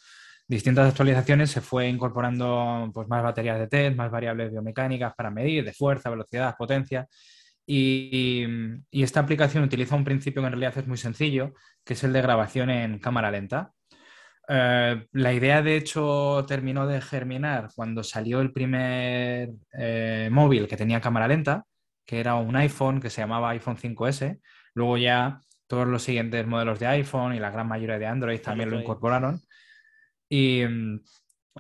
distintas 0.48 0.90
actualizaciones 0.90 1.52
se 1.52 1.62
fue 1.62 1.88
incorporando 1.88 2.90
pues, 2.94 3.08
más 3.08 3.24
baterías 3.24 3.60
de 3.60 3.68
test, 3.68 3.96
más 3.96 4.12
variables 4.12 4.52
biomecánicas 4.52 5.14
para 5.16 5.32
medir 5.32 5.64
de 5.64 5.74
fuerza, 5.74 6.10
velocidad, 6.10 6.56
potencia. 6.58 7.08
Y, 7.72 8.48
esta 8.92 9.20
aplicación 9.20 9.64
utiliza 9.64 9.96
un 9.96 10.04
principio 10.04 10.42
que 10.42 10.48
en 10.48 10.54
realidad 10.54 10.80
es 10.80 10.88
muy 10.88 10.98
sencillo, 10.98 11.54
que 11.86 11.94
es 11.94 12.04
el 12.04 12.14
de 12.14 12.22
grabación 12.24 12.72
en 12.72 12.98
cámara 12.98 13.30
lenta. 13.30 13.74
Eh, 14.48 15.06
la 15.12 15.34
idea, 15.34 15.62
de 15.62 15.78
hecho, 15.78 16.44
terminó 16.48 16.88
de 16.88 17.00
germinar 17.00 17.70
cuando 17.76 18.04
salió 18.04 18.42
el 18.42 18.52
primer 18.52 19.52
eh, 19.78 20.30
móvil 20.32 20.68
que 20.68 20.78
tenía 20.78 21.00
cámara 21.00 21.28
lenta, 21.28 21.68
que 22.08 22.20
era 22.20 22.34
un 22.34 22.56
iPhone 22.56 23.00
que 23.00 23.12
se 23.12 23.22
llamaba 23.22 23.52
iPhone 23.52 23.78
5S. 23.78 24.40
Luego 24.74 24.98
ya 24.98 25.40
todos 25.68 25.88
los 25.88 26.02
siguientes 26.02 26.48
modelos 26.48 26.80
de 26.80 26.88
iPhone 26.88 27.36
y 27.36 27.40
la 27.40 27.52
gran 27.52 27.68
mayoría 27.68 28.00
de 28.00 28.08
Android 28.08 28.42
también 28.42 28.72
lo 28.72 28.80
incorporaron. 28.80 29.42
Y 30.28 30.64
mm, 30.68 31.02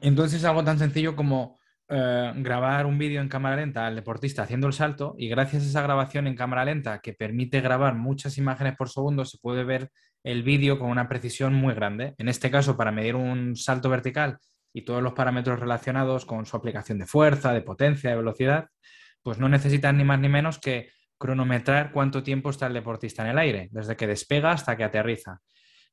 entonces 0.01 0.39
es 0.39 0.46
algo 0.46 0.63
tan 0.63 0.80
sencillo 0.80 1.16
como 1.16 1.59
eh, 1.89 2.34
grabar 2.36 2.86
un 2.86 2.98
vídeo 2.98 3.19
en 3.19 3.29
cámara 3.29 3.55
lenta 3.55 3.88
al 3.88 3.96
deportista 3.96 4.43
haciendo 4.43 4.67
el 4.67 4.74
salto 4.74 5.15
y 5.17 5.27
gracias 5.27 5.63
a 5.63 5.65
esa 5.67 5.81
grabación 5.81 6.27
en 6.27 6.36
cámara 6.36 6.63
lenta 6.63 7.00
que 7.00 7.13
permite 7.13 7.62
grabar 7.62 7.96
muchas 7.96 8.38
imágenes 8.38 8.75
por 8.77 8.89
segundo 8.89 9.25
se 9.25 9.39
puede 9.39 9.63
ver 9.63 9.89
el 10.24 10.43
vídeo 10.43 10.77
con 10.77 10.89
una 10.89 11.08
precisión 11.10 11.53
muy 11.53 11.74
grande. 11.74 12.13
En 12.17 12.29
este 12.29 12.51
caso, 12.51 12.77
para 12.77 12.91
medir 12.91 13.15
un 13.15 13.55
salto 13.55 13.89
vertical 13.89 14.38
y 14.74 14.84
todos 14.84 15.01
los 15.01 15.13
parámetros 15.13 15.60
relacionados 15.60 16.25
con 16.25 16.46
su 16.46 16.55
aplicación 16.55 17.00
de 17.00 17.08
fuerza, 17.08 17.53
de 17.53 17.62
potencia, 17.62 18.12
de 18.12 18.17
velocidad, 18.17 18.67
pues 19.24 19.39
no 19.39 19.50
necesitan 19.50 19.98
ni 19.98 20.03
más 20.03 20.19
ni 20.19 20.29
menos 20.29 20.60
que 20.60 20.91
cronometrar 21.17 21.91
cuánto 21.91 22.24
tiempo 22.24 22.50
está 22.50 22.67
el 22.67 22.74
deportista 22.74 23.24
en 23.24 23.29
el 23.29 23.38
aire, 23.39 23.67
desde 23.72 23.96
que 23.96 24.08
despega 24.08 24.51
hasta 24.51 24.77
que 24.77 24.84
aterriza. 24.84 25.39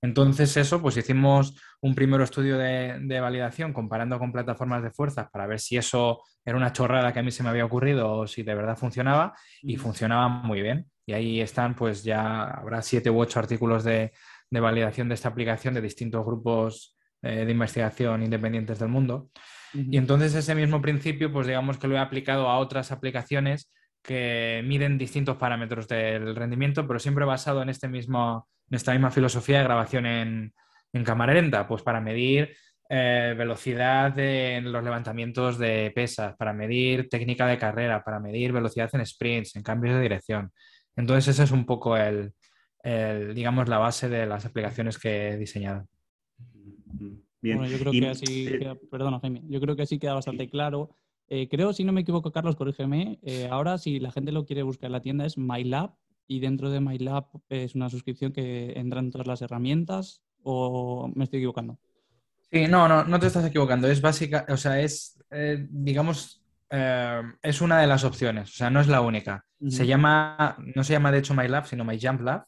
Entonces, 0.03 0.57
eso, 0.57 0.81
pues 0.81 0.97
hicimos 0.97 1.61
un 1.81 1.95
primer 1.95 2.21
estudio 2.21 2.59
de, 2.59 3.21
validación 3.21 3.73
comparando 3.73 4.19
con 4.19 4.33
plataformas 4.33 4.83
de 4.83 4.91
fuerzas 4.91 5.29
para 5.31 5.47
ver 5.47 5.59
si 5.59 5.77
eso 5.77 6.23
era 6.45 6.57
una 6.57 6.73
chorrada 6.73 7.13
que 7.13 7.21
a 7.21 7.23
mí 7.23 7.31
se 7.31 7.43
me 7.43 7.49
había 7.49 7.65
ocurrido 7.65 8.13
o 8.13 8.27
si 8.27 8.43
de 8.43 8.55
verdad 8.55 8.77
funcionaba 8.77 9.35
y 9.63 9.77
funcionaba 9.77 10.29
muy 10.29 10.63
bien. 10.63 10.87
Y 11.07 11.13
ahí 11.13 11.41
están, 11.41 11.75
pues 11.75 12.05
ya 12.05 12.45
habrá 12.45 12.83
siete 12.83 13.11
u 13.11 13.19
ocho 13.19 13.39
artículos 13.39 13.85
de, 13.85 14.13
validación 14.51 15.09
de 15.09 15.15
esta 15.15 15.29
aplicación 15.29 15.75
de 15.75 15.81
distintos 15.81 16.25
grupos 16.25 16.97
eh, 17.23 17.45
de 17.45 17.53
investigación 17.53 18.23
independientes 18.23 18.79
del 18.79 18.89
mundo. 18.89 19.31
Y 19.75 19.99
entonces 19.99 20.35
ese 20.35 20.55
mismo 20.55 20.81
principio, 20.81 21.31
pues 21.31 21.47
digamos 21.47 21.77
que 21.77 21.89
lo 21.89 21.97
he 21.97 21.99
aplicado 21.99 22.49
a 22.49 22.59
otras 22.59 22.93
aplicaciones 22.93 23.71
que 24.07 24.63
miden 24.65 24.99
distintos 24.99 25.37
parámetros 25.37 25.89
del 25.89 26.37
rendimiento, 26.37 26.87
pero 26.87 26.99
siempre 26.99 27.25
basado 27.25 27.63
en, 27.63 27.69
este 27.69 27.89
mismo, 27.89 28.49
en 28.71 28.77
esta 28.77 28.93
misma 28.93 29.11
filosofía 29.11 29.59
de 29.59 29.65
grabación 29.65 30.07
en, 30.07 30.55
en 30.93 31.05
cámara 31.05 31.35
lenta, 31.35 31.67
pues 31.67 31.83
para 31.83 32.01
medir 32.01 32.57
eh, 32.89 33.35
velocidad 33.37 34.17
en 34.19 34.71
los 34.71 34.85
levantamientos 34.85 35.59
de 35.59 35.91
pesas, 35.93 36.37
para 36.37 36.53
medir 36.53 37.09
técnica 37.09 37.47
de 37.47 37.59
carrera, 37.59 38.05
para 38.05 38.21
medir 38.21 38.53
velocidad 38.53 38.89
en 38.93 39.05
sprints, 39.05 39.57
en 39.57 39.63
cambios 39.63 39.97
de 39.97 40.03
dirección. 40.03 40.53
Entonces, 40.95 41.35
esa 41.35 41.43
es 41.43 41.51
un 41.51 41.67
poco 41.67 41.97
el, 41.97 42.33
digamos, 43.35 43.69
la 43.69 43.79
base 43.79 44.09
de 44.09 44.25
las 44.27 44.47
aplicaciones 44.47 44.99
que 44.99 45.31
he 45.31 45.37
diseñado. 45.37 45.87
Bueno, 47.43 47.67
yo 47.67 47.79
creo 47.79 47.93
que 47.93 48.09
así, 48.09 48.47
queda, 48.47 48.77
perdona 48.91 49.21
Jaime, 49.21 49.43
yo 49.49 49.61
creo 49.61 49.77
que 49.77 49.83
así 49.83 49.99
queda 49.99 50.15
bastante 50.15 50.49
claro. 50.49 50.97
Eh, 51.29 51.49
creo, 51.49 51.73
si 51.73 51.85
no 51.85 51.93
me 51.93 52.03
equivoco, 52.03 52.31
Carlos, 52.31 52.57
corrígeme, 52.57 53.19
eh, 53.23 53.49
ahora 53.51 53.79
si 53.79 53.99
la 53.99 54.13
gente 54.13 54.31
lo 54.31 54.47
quiere 54.47 54.63
buscar 54.63 54.89
en 54.89 54.93
la 54.93 55.03
tienda 55.03 55.27
es 55.27 55.37
MyLab 55.37 55.95
y 56.29 56.41
dentro 56.41 56.71
de 56.71 56.81
MyLab 56.81 57.27
es 57.49 57.75
una 57.75 57.91
suscripción 57.91 58.33
que 58.33 58.73
entran 58.77 59.11
todas 59.11 59.27
las 59.27 59.43
herramientas 59.43 60.23
o 60.43 61.11
me 61.15 61.25
estoy 61.25 61.39
equivocando. 61.39 61.79
Sí, 62.51 62.69
no, 62.69 62.87
no, 62.87 63.05
no 63.05 63.19
te 63.19 63.27
estás 63.27 63.45
equivocando. 63.45 63.89
Es 63.89 64.01
básica, 64.01 64.47
o 64.49 64.57
sea, 64.57 64.81
es, 64.81 65.19
eh, 65.31 65.67
digamos, 65.69 66.43
es 66.69 67.61
una 67.61 67.81
de 67.81 67.87
las 67.87 68.03
opciones, 68.03 68.51
o 68.51 68.55
sea, 68.55 68.71
no 68.71 68.81
es 68.81 68.89
la 68.89 69.01
única. 69.01 69.45
Se 69.69 69.87
llama, 69.87 70.57
no 70.75 70.83
se 70.83 70.93
llama 70.93 71.13
de 71.13 71.19
hecho 71.19 71.33
MyLab, 71.33 71.67
sino 71.67 71.85
MyJumpLab. 71.85 72.45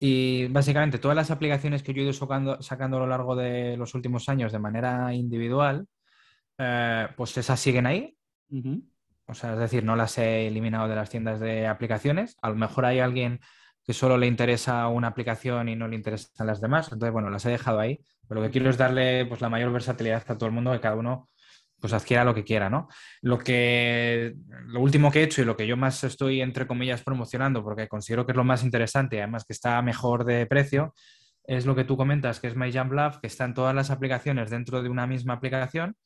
Y 0.00 0.46
básicamente 0.46 0.98
todas 0.98 1.16
las 1.16 1.32
aplicaciones 1.32 1.82
que 1.82 1.92
yo 1.92 2.00
he 2.00 2.04
ido 2.04 2.12
sacando, 2.12 2.62
sacando 2.62 2.98
a 2.98 3.00
lo 3.00 3.06
largo 3.08 3.34
de 3.34 3.76
los 3.76 3.94
últimos 3.94 4.28
años 4.28 4.52
de 4.52 4.60
manera 4.60 5.12
individual, 5.12 5.88
eh, 6.58 7.08
pues 7.16 7.36
esas 7.36 7.58
siguen 7.58 7.86
ahí. 7.86 8.16
O 9.26 9.34
sea, 9.34 9.52
es 9.52 9.58
decir, 9.58 9.84
no 9.84 9.96
las 9.96 10.18
he 10.18 10.46
eliminado 10.46 10.88
de 10.88 10.96
las 10.96 11.10
tiendas 11.10 11.40
de 11.40 11.66
aplicaciones. 11.66 12.36
A 12.42 12.48
lo 12.50 12.56
mejor 12.56 12.84
hay 12.84 12.98
alguien 12.98 13.40
que 13.84 13.92
solo 13.92 14.18
le 14.18 14.26
interesa 14.26 14.86
una 14.88 15.08
aplicación 15.08 15.68
y 15.68 15.76
no 15.76 15.88
le 15.88 15.96
interesan 15.96 16.46
las 16.46 16.60
demás. 16.60 16.86
Entonces, 16.92 17.12
bueno, 17.12 17.30
las 17.30 17.44
he 17.46 17.50
dejado 17.50 17.80
ahí. 17.80 18.00
Pero 18.26 18.40
lo 18.40 18.46
que 18.46 18.52
quiero 18.52 18.70
es 18.70 18.76
darle 18.76 19.24
pues, 19.26 19.40
la 19.40 19.48
mayor 19.48 19.72
versatilidad 19.72 20.24
a 20.28 20.36
todo 20.36 20.46
el 20.46 20.54
mundo, 20.54 20.72
que 20.72 20.80
cada 20.80 20.96
uno 20.96 21.26
pues 21.80 21.92
adquiera 21.92 22.24
lo 22.24 22.34
que 22.34 22.44
quiera, 22.44 22.68
¿no? 22.68 22.88
Lo 23.22 23.38
que 23.38 24.34
lo 24.66 24.80
último 24.80 25.10
que 25.10 25.20
he 25.20 25.22
hecho 25.24 25.42
y 25.42 25.44
lo 25.44 25.56
que 25.56 25.66
yo 25.66 25.76
más 25.76 26.02
estoy 26.04 26.40
entre 26.40 26.66
comillas 26.66 27.02
promocionando, 27.02 27.62
porque 27.62 27.88
considero 27.88 28.26
que 28.26 28.32
es 28.32 28.36
lo 28.36 28.44
más 28.44 28.64
interesante, 28.64 29.18
además 29.18 29.44
que 29.44 29.52
está 29.52 29.80
mejor 29.82 30.24
de 30.24 30.46
precio, 30.46 30.92
es 31.44 31.66
lo 31.66 31.74
que 31.74 31.84
tú 31.84 31.96
comentas, 31.96 32.40
que 32.40 32.48
es 32.48 32.56
MyJumpLab, 32.56 33.20
que 33.20 33.26
está 33.26 33.44
en 33.44 33.54
todas 33.54 33.74
las 33.74 33.90
aplicaciones 33.90 34.50
dentro 34.50 34.82
de 34.82 34.88
una 34.88 35.06
misma 35.06 35.34
aplicación. 35.34 35.96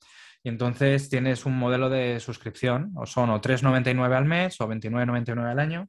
Y 0.44 0.48
entonces 0.48 1.08
tienes 1.08 1.46
un 1.46 1.56
modelo 1.56 1.88
de 1.88 2.18
suscripción, 2.20 2.92
o 2.96 3.06
son 3.06 3.30
o 3.30 3.40
3,99 3.40 4.16
al 4.16 4.24
mes 4.24 4.60
o 4.60 4.68
29,99 4.68 5.50
al 5.50 5.58
año 5.58 5.88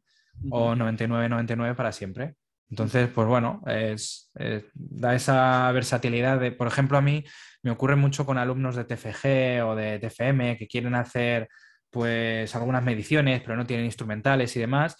o 0.49 0.75
99,99 0.75 1.75
para 1.75 1.91
siempre. 1.91 2.35
Entonces, 2.69 3.07
pues 3.13 3.27
bueno, 3.27 3.61
es, 3.67 4.31
da 4.73 5.13
esa 5.13 5.71
versatilidad 5.71 6.39
de, 6.39 6.51
por 6.51 6.67
ejemplo, 6.67 6.97
a 6.97 7.01
mí 7.01 7.23
me 7.61 7.71
ocurre 7.71 7.95
mucho 7.95 8.25
con 8.25 8.37
alumnos 8.37 8.75
de 8.75 8.85
TFG 8.85 9.63
o 9.63 9.75
de 9.75 9.99
TFM 9.99 10.57
que 10.57 10.67
quieren 10.67 10.95
hacer 10.95 11.49
pues 11.93 12.55
algunas 12.55 12.83
mediciones, 12.83 13.41
pero 13.41 13.55
no 13.55 13.67
tienen 13.67 13.85
instrumentales 13.85 14.55
y 14.55 14.59
demás, 14.59 14.97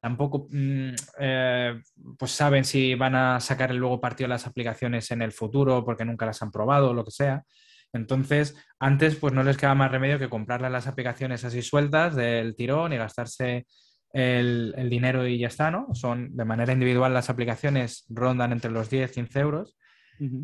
tampoco 0.00 0.48
mm, 0.50 0.94
eh, 1.18 1.82
pues 2.18 2.30
saben 2.30 2.64
si 2.64 2.94
van 2.94 3.14
a 3.14 3.40
sacar 3.40 3.70
el 3.70 3.76
luego 3.76 4.00
partido 4.00 4.26
las 4.26 4.46
aplicaciones 4.46 5.10
en 5.10 5.20
el 5.20 5.32
futuro 5.32 5.84
porque 5.84 6.06
nunca 6.06 6.24
las 6.24 6.40
han 6.40 6.50
probado 6.50 6.90
o 6.90 6.94
lo 6.94 7.04
que 7.04 7.10
sea. 7.10 7.44
Entonces, 7.92 8.56
antes 8.78 9.16
pues 9.16 9.32
no 9.32 9.42
les 9.42 9.56
queda 9.56 9.74
más 9.74 9.90
remedio 9.90 10.18
que 10.18 10.28
comprarle 10.28 10.70
las 10.70 10.86
aplicaciones 10.86 11.44
así 11.44 11.62
sueltas 11.62 12.14
del 12.14 12.54
tirón 12.54 12.92
y 12.92 12.96
gastarse 12.96 13.66
el, 14.12 14.74
dinero 14.90 15.26
y 15.26 15.38
ya 15.38 15.48
está, 15.48 15.70
¿no? 15.70 15.88
Son 15.94 16.36
de 16.36 16.44
manera 16.44 16.72
individual 16.72 17.14
las 17.14 17.30
aplicaciones 17.30 18.04
rondan 18.08 18.52
entre 18.52 18.70
los 18.70 18.90
10 18.90 19.12
15 19.12 19.40
euros. 19.40 19.76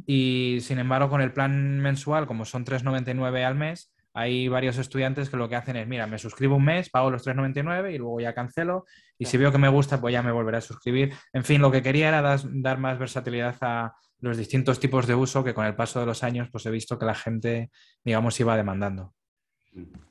Y 0.06 0.56
sin 0.62 0.78
embargo, 0.78 1.10
con 1.10 1.20
el 1.20 1.34
plan 1.34 1.80
mensual, 1.80 2.26
como 2.26 2.46
son 2.46 2.64
3,99 2.64 3.44
al 3.44 3.56
mes, 3.56 3.92
hay 4.18 4.48
varios 4.48 4.78
estudiantes 4.78 5.28
que 5.28 5.36
lo 5.36 5.46
que 5.46 5.56
hacen 5.56 5.76
es, 5.76 5.86
mira, 5.86 6.06
me 6.06 6.18
suscribo 6.18 6.56
un 6.56 6.64
mes, 6.64 6.88
pago 6.88 7.10
los 7.10 7.26
3,99 7.26 7.94
y 7.94 7.98
luego 7.98 8.18
ya 8.18 8.32
cancelo. 8.32 8.86
Y 9.18 9.26
si 9.26 9.36
veo 9.36 9.52
que 9.52 9.58
me 9.58 9.68
gusta, 9.68 10.00
pues 10.00 10.12
ya 10.12 10.22
me 10.22 10.32
volveré 10.32 10.56
a 10.56 10.62
suscribir. 10.62 11.12
En 11.34 11.44
fin, 11.44 11.60
lo 11.60 11.70
que 11.70 11.82
quería 11.82 12.08
era 12.08 12.22
dar, 12.22 12.78
más 12.78 12.98
versatilidad 12.98 13.56
a 13.60 13.94
los 14.20 14.38
distintos 14.38 14.80
tipos 14.80 15.06
de 15.06 15.14
uso 15.14 15.44
que 15.44 15.52
con 15.52 15.66
el 15.66 15.74
paso 15.74 16.00
de 16.00 16.06
los 16.06 16.22
años, 16.22 16.48
pues 16.50 16.64
he 16.64 16.70
visto 16.70 16.98
que 16.98 17.04
la 17.04 17.14
gente, 17.14 17.70
digamos, 18.02 18.40
iba 18.40 18.56
demandando 18.56 19.12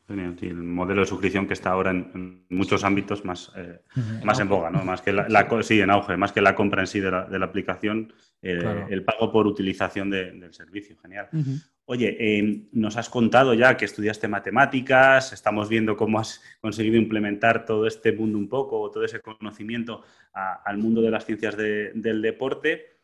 el 0.07 0.55
modelo 0.55 1.01
de 1.01 1.07
suscripción 1.07 1.47
que 1.47 1.53
está 1.53 1.71
ahora 1.71 1.91
en, 1.91 2.45
muchos 2.49 2.83
ámbitos 2.83 3.25
más, 3.25 3.51
eh, 3.55 3.81
más 4.23 4.39
en 4.39 4.47
boga, 4.47 4.69
¿no? 4.69 4.83
Más 4.85 5.01
que 5.01 5.11
la, 5.11 5.47
sí, 5.63 5.81
en 5.81 5.89
auge, 5.89 6.15
más 6.15 6.31
que 6.31 6.41
la 6.41 6.53
compra 6.53 6.81
en 6.81 6.87
sí 6.87 6.99
de 6.99 7.09
la, 7.09 7.45
aplicación, 7.45 8.13
eh, 8.41 8.85
el 8.89 9.03
pago 9.03 9.31
por 9.31 9.47
utilización 9.47 10.09
del 10.11 10.53
servicio. 10.53 10.95
Genial. 11.01 11.29
Oye, 11.87 12.17
eh, 12.19 12.67
nos 12.71 12.97
has 12.97 13.09
contado 13.09 13.53
ya 13.53 13.77
que 13.77 13.85
estudiaste 13.85 14.27
matemáticas, 14.27 15.33
estamos 15.33 15.69
viendo 15.69 15.95
cómo 15.95 16.19
has 16.19 16.41
conseguido 16.59 16.97
implementar 16.97 17.63
todo 17.63 17.85
este 17.85 18.11
mundo 18.11 18.39
un 18.39 18.49
poco, 18.49 18.89
todo 18.89 19.05
ese 19.05 19.21
conocimiento 19.21 20.03
al 20.33 20.77
mundo 20.79 21.01
de 21.01 21.11
las 21.11 21.25
ciencias 21.25 21.55
del 21.55 22.21
deporte. 22.21 22.97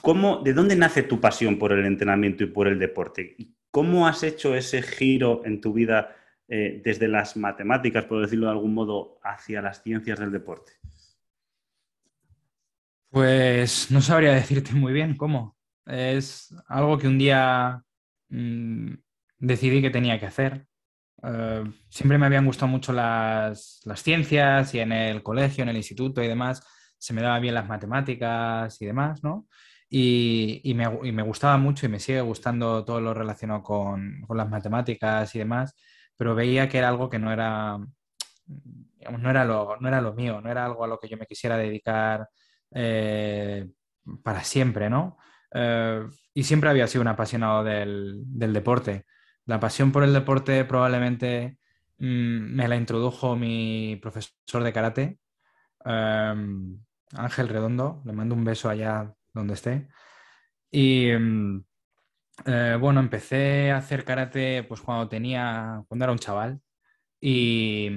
¿cómo, 0.00 0.38
¿De 0.42 0.52
dónde 0.52 0.76
nace 0.76 1.02
tu 1.02 1.20
pasión 1.20 1.58
por 1.58 1.72
el 1.72 1.84
entrenamiento 1.84 2.44
y 2.44 2.46
por 2.46 2.68
el 2.68 2.78
deporte? 2.78 3.36
¿Cómo 3.70 4.06
has 4.06 4.22
hecho 4.22 4.54
ese 4.54 4.82
giro 4.82 5.42
en 5.44 5.60
tu 5.60 5.72
vida 5.72 6.16
eh, 6.46 6.80
desde 6.84 7.08
las 7.08 7.36
matemáticas, 7.36 8.04
por 8.04 8.20
decirlo 8.20 8.46
de 8.46 8.52
algún 8.52 8.72
modo, 8.72 9.18
hacia 9.22 9.60
las 9.62 9.82
ciencias 9.82 10.20
del 10.20 10.30
deporte? 10.30 10.72
Pues 13.10 13.90
no 13.90 14.00
sabría 14.00 14.32
decirte 14.32 14.72
muy 14.74 14.92
bien 14.92 15.16
cómo. 15.16 15.56
Es 15.86 16.54
algo 16.68 16.98
que 16.98 17.08
un 17.08 17.18
día 17.18 17.82
mm, 18.28 18.94
decidí 19.38 19.82
que 19.82 19.90
tenía 19.90 20.18
que 20.18 20.26
hacer. 20.26 20.66
Eh, 21.22 21.64
siempre 21.88 22.18
me 22.18 22.26
habían 22.26 22.46
gustado 22.46 22.68
mucho 22.68 22.92
las, 22.92 23.80
las, 23.84 24.02
ciencias 24.02 24.74
y 24.74 24.80
en 24.80 24.92
el 24.92 25.22
colegio, 25.22 25.62
en 25.62 25.70
el 25.70 25.76
instituto 25.76 26.22
y 26.22 26.28
demás, 26.28 26.66
se 26.98 27.12
me 27.14 27.22
daban 27.22 27.42
bien 27.42 27.54
las 27.54 27.68
matemáticas 27.68 28.80
y 28.80 28.86
demás, 28.86 29.22
¿no? 29.22 29.46
Y, 29.96 30.74
me, 30.74 31.22
gustaba 31.22 31.56
mucho 31.56 31.86
y 31.86 31.88
me 31.88 32.00
sigue 32.00 32.20
gustando 32.20 32.84
todo 32.84 33.00
lo 33.00 33.14
relacionado 33.14 33.62
con, 33.62 34.26
las 34.28 34.48
matemáticas 34.50 35.32
y 35.34 35.38
demás, 35.38 35.74
pero 36.16 36.34
veía 36.34 36.68
que 36.68 36.78
era 36.78 36.88
algo 36.88 37.08
que 37.08 37.18
no 37.18 37.32
era, 37.32 37.78
no 37.78 39.30
era, 39.30 39.44
lo, 39.44 39.76
no 39.78 39.88
era 39.88 40.00
lo 40.00 40.14
mío, 40.14 40.40
no 40.40 40.50
era 40.50 40.64
algo 40.64 40.84
a 40.84 40.88
lo 40.88 40.98
que 40.98 41.08
yo 41.08 41.16
me 41.16 41.26
quisiera 41.26 41.56
dedicar 41.56 42.28
eh, 42.72 43.68
para 44.22 44.42
siempre, 44.42 44.90
¿no? 44.90 45.16
Eh, 45.54 46.06
y 46.34 46.44
siempre 46.44 46.70
había 46.70 46.86
sido 46.88 47.02
un 47.02 47.08
apasionado 47.08 47.64
del, 47.64 48.24
deporte. 48.26 49.06
La 49.46 49.60
pasión 49.60 49.92
por 49.92 50.02
el 50.04 50.12
deporte 50.12 50.64
probablemente 50.64 51.58
mm, 51.98 52.54
me 52.56 52.68
la 52.68 52.76
introdujo 52.76 53.36
mi 53.36 53.96
profesor 54.02 54.64
de 54.64 54.72
karate, 54.72 55.18
eh, 55.84 56.34
Ángel 57.16 57.48
Redondo, 57.48 58.02
le 58.04 58.12
mando 58.12 58.34
un 58.34 58.44
beso 58.44 58.68
allá 58.68 59.14
donde 59.32 59.54
esté. 59.54 59.88
Y 60.70 61.12
mm, 61.12 61.64
eh, 62.46 62.76
bueno, 62.80 63.00
empecé 63.00 63.70
a 63.72 63.78
hacer 63.78 64.04
karate 64.04 64.64
pues 64.64 64.80
cuando 64.80 65.08
tenía, 65.08 65.84
cuando 65.88 66.04
era 66.04 66.12
un 66.12 66.18
chaval. 66.18 66.60
Y, 67.20 67.90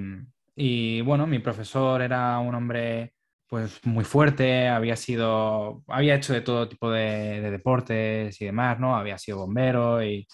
y, 0.55 1.01
bueno, 1.01 1.27
mi 1.27 1.39
profesor 1.39 2.01
era 2.01 2.39
un 2.39 2.55
hombre 2.55 3.16
pues 3.47 3.79
muy 3.85 4.03
fuerte, 4.03 4.67
había 4.67 4.95
sido, 4.95 5.83
había 5.87 6.15
hecho 6.15 6.33
de 6.33 6.41
todo 6.41 6.67
tipo 6.69 6.91
de, 6.91 7.41
deportes 7.51 8.41
y 8.41 8.45
demás, 8.45 8.79
¿no? 8.79 8.95
Había 8.95 9.17
sido 9.17 9.39
bombero 9.39 10.03
y, 10.03 10.27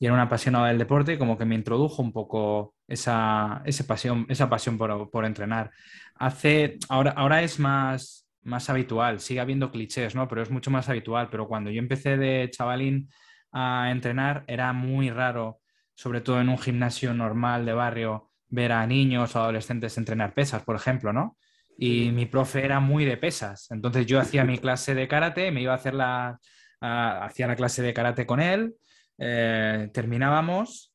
era 0.00 0.14
un 0.14 0.20
apasionado 0.20 0.66
del 0.66 0.78
deporte 0.78 1.18
como 1.18 1.36
que 1.36 1.44
me 1.44 1.56
introdujo 1.56 2.02
un 2.02 2.12
poco 2.12 2.74
esa, 2.86 3.62
esa 3.64 3.84
pasión, 3.86 4.26
esa 4.28 4.48
pasión 4.48 4.78
por, 4.78 5.10
por 5.10 5.24
entrenar. 5.24 5.72
Hace, 6.14 6.78
ahora, 6.88 7.12
ahora 7.12 7.42
es 7.42 7.58
más, 7.58 8.28
más 8.42 8.70
habitual. 8.70 9.20
Sigue 9.20 9.40
habiendo 9.40 9.70
clichés, 9.72 10.14
¿no? 10.14 10.28
Pero 10.28 10.42
es 10.42 10.50
mucho 10.50 10.70
más 10.70 10.88
habitual. 10.88 11.28
Pero 11.30 11.48
cuando 11.48 11.70
yo 11.70 11.80
empecé 11.80 12.16
de 12.16 12.48
chavalín 12.50 13.10
a 13.52 13.90
entrenar, 13.90 14.44
era 14.46 14.72
muy 14.72 15.10
raro, 15.10 15.60
sobre 15.94 16.20
todo 16.20 16.40
en 16.40 16.48
un 16.48 16.58
gimnasio 16.58 17.14
normal 17.14 17.66
de 17.66 17.72
barrio, 17.72 18.30
ver 18.48 18.72
a 18.72 18.86
niños 18.86 19.34
o 19.36 19.40
adolescentes 19.40 19.98
entrenar 19.98 20.34
pesas, 20.34 20.62
por 20.62 20.76
ejemplo, 20.76 21.12
¿no? 21.12 21.36
Y 21.80 22.10
mi 22.10 22.26
profe 22.26 22.64
era 22.64 22.80
muy 22.80 23.04
de 23.04 23.16
pesas. 23.16 23.70
Entonces 23.70 24.04
yo 24.04 24.18
hacía 24.18 24.44
mi 24.44 24.58
clase 24.58 24.94
de 24.94 25.06
karate, 25.06 25.52
me 25.52 25.62
iba 25.62 25.72
a 25.72 25.76
hacer 25.76 25.94
la, 25.94 26.40
hacía 26.80 27.46
la 27.46 27.56
clase 27.56 27.82
de 27.82 27.94
karate 27.94 28.26
con 28.26 28.40
él, 28.40 28.74
eh, 29.18 29.88
terminábamos, 29.92 30.92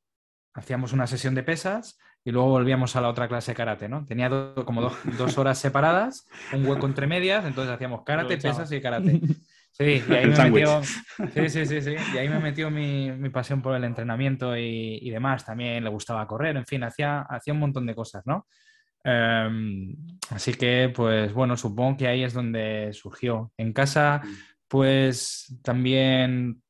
hacíamos 0.53 0.93
una 0.93 1.07
sesión 1.07 1.35
de 1.35 1.43
pesas 1.43 1.97
y 2.25 2.31
luego 2.31 2.49
volvíamos 2.49 2.95
a 2.95 3.01
la 3.01 3.09
otra 3.09 3.27
clase 3.27 3.51
de 3.51 3.55
karate, 3.55 3.89
¿no? 3.89 4.05
Tenía 4.05 4.29
como 4.65 4.81
dos 5.17 5.37
horas 5.37 5.57
separadas, 5.57 6.27
un 6.53 6.65
hueco 6.65 6.85
entre 6.85 7.07
medias, 7.07 7.45
entonces 7.45 7.73
hacíamos 7.73 8.03
karate, 8.03 8.37
pesas 8.37 8.71
y 8.71 8.81
karate. 8.81 9.21
Sí, 9.75 10.03
y 10.07 10.13
ahí 10.13 10.27
me 10.27 10.51
metió, 10.51 10.83
sí, 10.83 11.49
sí, 11.49 11.65
sí, 11.65 11.81
sí, 11.81 11.95
y 12.13 12.17
ahí 12.19 12.29
me 12.29 12.37
metió 12.37 12.69
mi, 12.69 13.11
mi 13.11 13.29
pasión 13.29 13.59
por 13.59 13.75
el 13.75 13.83
entrenamiento 13.83 14.55
y, 14.55 14.99
y, 15.01 15.09
demás. 15.09 15.43
También 15.43 15.83
le 15.83 15.89
gustaba 15.89 16.27
correr, 16.27 16.55
en 16.57 16.65
fin, 16.67 16.83
hacía, 16.83 17.21
hacía 17.21 17.55
un 17.55 17.59
montón 17.59 17.87
de 17.87 17.95
cosas, 17.95 18.21
¿no? 18.27 18.45
Um, 19.05 19.95
así 20.29 20.53
que, 20.53 20.91
pues 20.95 21.33
bueno, 21.33 21.57
supongo 21.57 21.97
que 21.97 22.07
ahí 22.07 22.23
es 22.23 22.33
donde 22.33 22.91
surgió. 22.93 23.51
En 23.57 23.73
casa, 23.73 24.21
pues 24.67 25.59
también, 25.63 26.61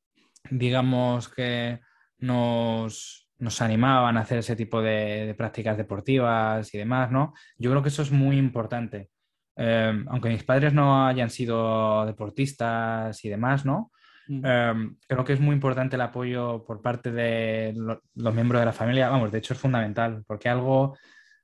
digamos 0.50 1.28
que 1.28 1.80
nos, 2.18 3.28
nos 3.38 3.62
animaban 3.62 4.16
a 4.16 4.20
hacer 4.20 4.38
ese 4.38 4.56
tipo 4.56 4.82
de, 4.82 5.26
de, 5.26 5.34
prácticas 5.34 5.76
deportivas 5.76 6.72
y 6.74 6.78
demás, 6.78 7.10
¿no? 7.10 7.34
Yo 7.56 7.70
creo 7.70 7.82
que 7.82 7.88
eso 7.88 8.02
es 8.02 8.10
muy 8.10 8.36
importante. 8.36 9.10
Um, 9.56 10.06
aunque 10.08 10.30
mis 10.30 10.42
padres 10.42 10.72
no 10.72 11.06
hayan 11.06 11.30
sido 11.30 12.04
deportistas 12.06 13.24
y 13.24 13.28
demás, 13.28 13.64
¿no? 13.64 13.92
Um, 14.26 14.96
creo 15.06 15.24
que 15.24 15.34
es 15.34 15.40
muy 15.40 15.54
importante 15.54 15.96
el 15.96 16.02
apoyo 16.02 16.64
por 16.64 16.80
parte 16.80 17.12
de 17.12 17.74
lo, 17.76 18.02
los 18.14 18.34
miembros 18.34 18.60
de 18.60 18.66
la 18.66 18.72
familia. 18.72 19.10
Vamos, 19.10 19.30
de 19.30 19.38
hecho 19.38 19.54
es 19.54 19.60
fundamental, 19.60 20.24
porque 20.26 20.48
algo 20.48 20.96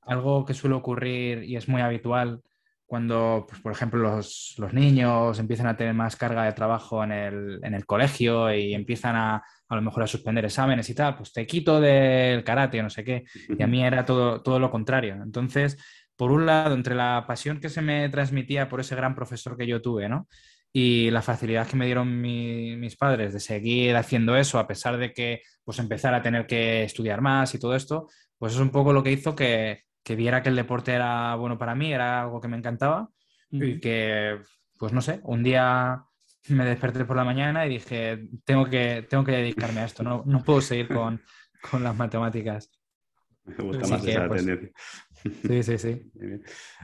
algo 0.02 0.45
que 0.45 0.54
suele 0.54 0.76
ocurrir 0.76 1.45
y 1.45 1.57
es 1.57 1.69
muy 1.69 1.83
habitual 1.83 2.42
cuando, 2.90 3.47
pues, 3.49 3.61
por 3.61 3.71
ejemplo, 3.71 4.00
los, 4.00 4.57
los, 4.59 4.73
niños 4.73 5.38
empiezan 5.38 5.69
a 5.69 5.76
tener 5.76 5.95
más 5.95 6.16
carga 6.16 6.45
de 6.45 6.52
trabajo 6.52 7.04
en 7.04 7.12
el, 7.12 7.61
en 7.62 7.75
el, 7.75 7.87
colegio 7.87 8.52
y 8.52 8.75
empiezan 8.75 9.14
a, 9.14 9.45
a 9.69 9.76
lo 9.76 9.80
mejor 9.80 10.02
a 10.02 10.09
suspender 10.09 10.45
exámenes 10.45 10.90
y 10.90 10.95
tal, 10.97 11.14
pues 11.14 11.33
te 11.33 11.47
quito 11.47 11.80
del 11.80 12.42
karate 12.42 12.80
o 12.80 12.83
no 12.83 12.90
sé 12.90 13.04
qué. 13.04 13.23
Y 13.57 13.62
a 13.62 13.69
mí 13.69 13.85
era 13.85 14.04
todo, 14.04 14.42
todo 14.42 14.59
lo 14.59 14.73
contrario. 14.73 15.14
Entonces, 15.23 15.76
por 16.16 16.33
un 16.33 16.47
lado, 16.47 16.75
entre 16.75 16.97
la 16.97 17.25
pasión 17.28 17.61
que 17.61 17.69
se 17.69 17.80
me 17.80 18.09
transmitía 18.09 18.69
por 18.69 18.80
ese 18.80 18.97
gran 18.97 19.14
profesor 19.14 19.57
que 19.57 19.69
yo 19.69 19.80
tuve, 19.80 20.09
¿no? 20.09 20.26
Y 20.73 21.12
la 21.12 21.23
facilidad 21.23 21.69
que 21.69 21.76
me 21.76 21.87
dieron 21.87 22.21
mi, 22.21 22.76
mis 22.76 22.97
padres 22.97 23.33
de 23.33 23.38
seguir 23.38 23.95
haciendo 23.95 24.37
eso, 24.37 24.59
a 24.59 24.66
pesar 24.66 24.99
de 24.99 25.12
que 25.12 25.42
pues 25.62 25.78
empezar 25.78 26.12
a 26.12 26.23
tener 26.23 26.45
que 26.49 26.83
estudiar 26.83 27.21
más 27.21 27.54
y 27.54 27.61
todo 27.61 27.76
esto, 27.76 28.09
pues 28.37 28.54
es 28.54 28.59
un 28.59 28.71
poco 28.71 28.92
lo 28.92 29.04
que 29.04 29.12
hizo 29.12 29.37
que, 29.37 29.85
que 30.02 30.16
viera 30.16 30.42
que 30.42 30.49
el 30.49 30.57
deporte 30.57 30.92
era 30.92 31.35
bueno 31.35 31.59
para 31.59 31.75
mí, 31.75 31.92
era 31.92 32.23
algo 32.23 32.40
que 32.40 32.49
me 32.49 32.57
encantaba 32.57 33.09
y 33.50 33.80
que, 33.80 34.38
pues 34.78 34.92
no 34.92 35.00
sé, 35.00 35.21
un 35.25 35.42
día 35.42 36.04
me 36.49 36.64
desperté 36.64 37.04
por 37.04 37.16
la 37.16 37.25
mañana 37.25 37.66
y 37.66 37.71
dije, 37.71 38.28
tengo 38.45 38.66
que, 38.66 39.07
tengo 39.09 39.25
que 39.25 39.33
dedicarme 39.33 39.80
a 39.80 39.85
esto, 39.85 40.02
no, 40.02 40.23
no 40.26 40.42
puedo 40.42 40.61
seguir 40.61 40.88
con, 40.88 41.21
con 41.71 41.83
las 41.83 41.97
matemáticas. 41.97 42.71
Me 43.45 43.64
gusta 43.64 43.88
más 43.88 44.07
esa 44.07 44.28
pues, 44.28 44.45
tendencia. 44.45 44.73
Sí, 45.23 45.62
sí, 45.62 45.78
sí. 45.78 46.12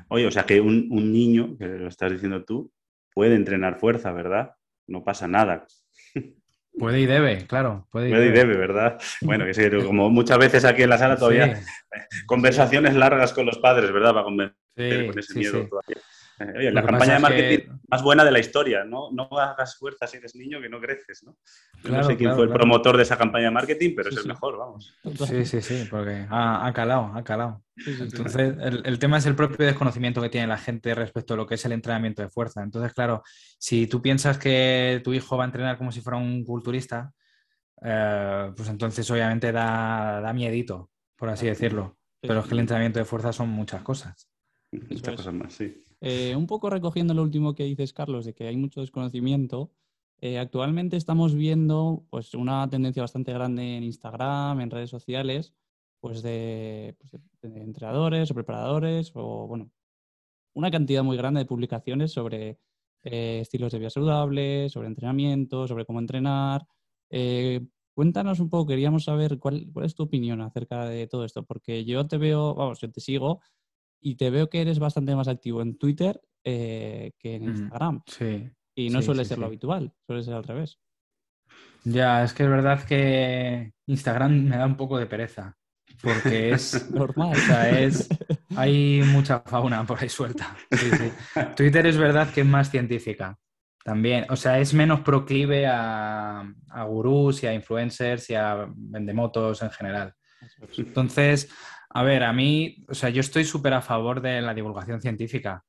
Oye, 0.08 0.26
o 0.26 0.30
sea 0.30 0.44
que 0.44 0.60
un, 0.60 0.88
un, 0.90 1.12
niño, 1.12 1.56
que 1.58 1.66
lo 1.66 1.88
estás 1.88 2.12
diciendo 2.12 2.44
tú, 2.44 2.72
puede 3.14 3.34
entrenar 3.34 3.78
fuerza, 3.78 4.12
¿verdad? 4.12 4.52
No 4.86 5.04
pasa 5.04 5.28
nada. 5.28 5.66
Puede 6.78 7.00
y 7.00 7.06
debe, 7.06 7.46
claro. 7.46 7.86
Puede 7.90 8.08
y, 8.08 8.12
puede 8.12 8.24
debe. 8.30 8.36
y 8.36 8.38
debe. 8.38 8.56
¿verdad? 8.56 8.98
Bueno, 9.22 9.46
que 9.46 9.54
sí, 9.54 9.62
como 9.84 10.10
muchas 10.10 10.38
veces 10.38 10.64
aquí 10.64 10.82
en 10.82 10.90
la 10.90 10.98
sala 10.98 11.16
todavía, 11.16 11.56
sí. 11.56 11.64
conversaciones 12.26 12.94
largas 12.94 13.32
con 13.32 13.46
los 13.46 13.58
padres, 13.58 13.92
¿verdad? 13.92 14.12
Para 14.12 14.24
convencer 14.24 14.56
sí, 14.76 15.06
con 15.06 15.18
ese 15.18 15.32
sí, 15.32 15.38
miedo 15.38 15.66
todavía. 15.68 16.02
Oye, 16.56 16.70
la 16.70 16.82
campaña 16.82 17.14
de 17.14 17.18
marketing 17.20 17.58
que... 17.58 17.72
más 17.88 18.02
buena 18.02 18.24
de 18.24 18.30
la 18.30 18.38
historia, 18.38 18.84
¿no? 18.84 19.10
No 19.10 19.28
hagas 19.38 19.76
fuerza 19.76 20.06
si 20.06 20.18
eres 20.18 20.34
niño 20.34 20.60
que 20.60 20.68
no 20.68 20.80
creces, 20.80 21.22
¿no? 21.24 21.36
Claro, 21.82 22.02
no 22.02 22.08
sé 22.08 22.16
quién 22.16 22.28
claro, 22.28 22.36
fue 22.36 22.44
el 22.44 22.50
claro. 22.50 22.60
promotor 22.60 22.96
de 22.96 23.02
esa 23.02 23.16
campaña 23.16 23.46
de 23.46 23.50
marketing, 23.52 23.94
pero 23.96 24.10
es 24.10 24.16
el 24.16 24.26
mejor, 24.26 24.58
vamos. 24.58 24.94
Sí, 25.26 25.44
sí, 25.46 25.62
sí, 25.62 25.86
porque 25.90 26.26
ha, 26.28 26.66
ha 26.66 26.72
calado, 26.72 27.12
ha 27.14 27.24
calado. 27.24 27.62
Entonces, 27.86 28.54
el, 28.60 28.82
el, 28.84 28.98
tema 28.98 29.18
es 29.18 29.26
el 29.26 29.34
propio 29.34 29.66
desconocimiento 29.66 30.22
que 30.22 30.30
tiene 30.30 30.46
la 30.46 30.58
gente 30.58 30.94
respecto 30.94 31.34
a 31.34 31.36
lo 31.36 31.46
que 31.46 31.56
es 31.56 31.64
el 31.64 31.72
entrenamiento 31.72 32.22
de 32.22 32.28
fuerza. 32.28 32.62
Entonces, 32.62 32.92
claro, 32.92 33.22
si 33.58 33.86
tú 33.86 34.00
piensas 34.00 34.38
que 34.38 35.00
tu 35.04 35.12
hijo 35.12 35.36
va 35.36 35.44
a 35.44 35.46
entrenar 35.46 35.76
como 35.76 35.92
si 35.92 36.00
fuera 36.00 36.16
un 36.16 36.44
culturista, 36.44 37.12
eh, 37.82 38.52
pues 38.56 38.68
entonces 38.68 39.10
obviamente 39.10 39.52
da, 39.52 40.20
da 40.20 40.32
miedito, 40.32 40.90
por 41.16 41.28
así 41.28 41.46
decirlo. 41.46 41.96
Pero 42.20 42.40
es 42.40 42.46
que 42.46 42.54
el 42.54 42.60
entrenamiento 42.60 42.98
de 42.98 43.04
fuerza 43.04 43.32
son 43.32 43.50
muchas 43.50 43.82
cosas. 43.82 44.28
Muchas 44.72 45.16
cosas 45.16 45.34
más, 45.34 45.52
sí. 45.52 45.85
Eh, 46.00 46.36
un 46.36 46.46
poco 46.46 46.70
recogiendo 46.70 47.14
lo 47.14 47.22
último 47.22 47.54
que 47.54 47.64
dices, 47.64 47.92
Carlos, 47.92 48.24
de 48.24 48.34
que 48.34 48.46
hay 48.46 48.56
mucho 48.56 48.80
desconocimiento. 48.80 49.70
Eh, 50.20 50.38
actualmente 50.38 50.96
estamos 50.96 51.34
viendo 51.34 52.06
pues, 52.10 52.34
una 52.34 52.68
tendencia 52.68 53.02
bastante 53.02 53.32
grande 53.32 53.76
en 53.76 53.84
Instagram, 53.84 54.60
en 54.60 54.70
redes 54.70 54.90
sociales, 54.90 55.54
pues 56.00 56.22
de, 56.22 56.96
pues 56.98 57.22
entrenadores 57.42 58.30
o 58.30 58.34
preparadores 58.34 59.12
o, 59.14 59.46
bueno, 59.46 59.70
una 60.54 60.70
cantidad 60.70 61.02
muy 61.02 61.16
grande 61.16 61.40
de 61.40 61.46
publicaciones 61.46 62.12
sobre 62.12 62.58
eh, 63.02 63.40
estilos 63.42 63.72
de 63.72 63.78
vida 63.78 63.90
saludable, 63.90 64.68
sobre 64.70 64.88
entrenamiento, 64.88 65.66
sobre 65.68 65.86
cómo 65.86 66.00
entrenar. 66.00 66.66
Cuéntanos 67.96 68.40
un 68.40 68.50
poco, 68.50 68.66
queríamos 68.66 69.04
saber 69.04 69.38
cuál, 69.38 69.70
cuál, 69.72 69.86
es 69.86 69.94
tu 69.94 70.02
opinión 70.02 70.42
acerca 70.42 70.84
de 70.84 71.06
todo 71.06 71.24
esto, 71.24 71.44
porque 71.44 71.86
yo 71.86 72.06
te 72.06 72.18
veo, 72.18 72.54
vamos, 72.54 72.78
yo 72.78 72.90
te 72.90 73.00
sigo 73.00 73.40
y 74.06 74.14
te 74.14 74.30
veo 74.30 74.48
que 74.48 74.60
eres 74.60 74.78
bastante 74.78 75.16
más 75.16 75.26
activo 75.26 75.62
en 75.62 75.76
Twitter 75.78 76.20
eh, 76.44 77.10
que 77.18 77.34
en 77.34 77.42
Instagram. 77.42 78.02
Sí. 78.06 78.48
Y 78.76 78.88
no 78.88 79.00
sí, 79.00 79.06
suele 79.06 79.24
sí, 79.24 79.30
ser 79.30 79.38
lo 79.38 79.46
habitual, 79.46 79.92
suele 80.06 80.22
ser 80.22 80.34
al 80.34 80.44
revés. 80.44 80.78
Ya, 81.82 82.22
es 82.22 82.32
que 82.32 82.44
es 82.44 82.48
verdad 82.48 82.84
que 82.84 83.72
Instagram 83.86 84.44
me 84.44 84.56
da 84.58 84.64
un 84.64 84.76
poco 84.76 84.96
de 84.96 85.06
pereza. 85.06 85.56
Porque 86.00 86.52
es 86.52 86.88
normal. 86.92 87.32
O 87.32 87.40
sea, 87.40 87.80
es, 87.80 88.08
hay 88.54 89.02
mucha 89.06 89.40
fauna 89.40 89.84
por 89.84 90.00
ahí 90.00 90.08
suelta. 90.08 90.56
Twitter 91.56 91.86
es 91.86 91.96
verdad 91.96 92.32
que 92.32 92.42
es 92.42 92.46
más 92.46 92.70
científica. 92.70 93.36
También, 93.82 94.26
o 94.28 94.36
sea, 94.36 94.60
es 94.60 94.72
menos 94.72 95.00
proclive 95.00 95.66
a, 95.66 96.48
a 96.70 96.84
gurús 96.84 97.42
y 97.42 97.48
a 97.48 97.54
influencers 97.54 98.30
y 98.30 98.36
a 98.36 98.68
vendemotos 98.72 99.62
en 99.62 99.70
general. 99.70 100.14
Entonces, 100.76 101.48
a 101.96 102.02
ver, 102.02 102.24
a 102.24 102.32
mí, 102.34 102.84
o 102.88 102.94
sea, 102.94 103.08
yo 103.08 103.20
estoy 103.20 103.44
súper 103.44 103.72
a 103.72 103.80
favor 103.80 104.20
de 104.20 104.42
la 104.42 104.52
divulgación 104.52 105.00
científica. 105.00 105.64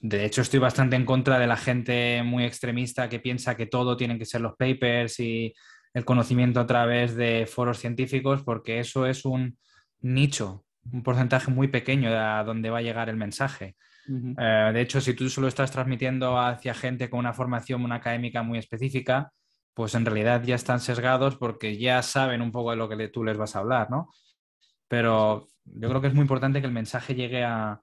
De 0.00 0.24
hecho, 0.24 0.42
estoy 0.42 0.58
bastante 0.58 0.96
en 0.96 1.04
contra 1.04 1.38
de 1.38 1.46
la 1.46 1.56
gente 1.56 2.20
muy 2.24 2.42
extremista 2.42 3.08
que 3.08 3.20
piensa 3.20 3.56
que 3.56 3.66
todo 3.66 3.96
tienen 3.96 4.18
que 4.18 4.24
ser 4.24 4.40
los 4.40 4.56
papers 4.56 5.20
y 5.20 5.54
el 5.94 6.04
conocimiento 6.04 6.58
a 6.58 6.66
través 6.66 7.14
de 7.14 7.46
foros 7.46 7.78
científicos, 7.78 8.42
porque 8.42 8.80
eso 8.80 9.06
es 9.06 9.24
un 9.24 9.56
nicho, 10.00 10.64
un 10.92 11.04
porcentaje 11.04 11.52
muy 11.52 11.68
pequeño 11.68 12.10
de 12.10 12.18
a 12.18 12.42
dónde 12.42 12.70
va 12.70 12.78
a 12.78 12.82
llegar 12.82 13.08
el 13.08 13.16
mensaje. 13.16 13.76
Uh 14.08 14.12
-huh. 14.14 14.34
eh, 14.38 14.72
de 14.72 14.80
hecho, 14.80 15.00
si 15.00 15.14
tú 15.14 15.30
solo 15.30 15.46
estás 15.46 15.70
transmitiendo 15.70 16.40
hacia 16.40 16.74
gente 16.74 17.08
con 17.08 17.20
una 17.20 17.34
formación 17.34 17.84
una 17.84 17.94
académica 18.02 18.42
muy 18.42 18.58
específica, 18.58 19.30
pues 19.74 19.94
en 19.94 20.04
realidad 20.06 20.42
ya 20.42 20.56
están 20.56 20.80
sesgados 20.80 21.36
porque 21.36 21.78
ya 21.78 22.02
saben 22.02 22.42
un 22.42 22.50
poco 22.50 22.72
de 22.72 22.78
lo 22.78 22.88
que 22.88 23.08
tú 23.08 23.22
les 23.22 23.36
vas 23.36 23.54
a 23.54 23.60
hablar, 23.60 23.90
¿no? 23.90 24.08
Pero 24.88 25.48
yo 25.64 25.88
creo 25.88 26.00
que 26.00 26.08
es 26.08 26.14
muy 26.14 26.22
importante 26.22 26.60
que 26.60 26.66
el 26.66 26.72
mensaje 26.72 27.14
llegue 27.14 27.44
a, 27.44 27.80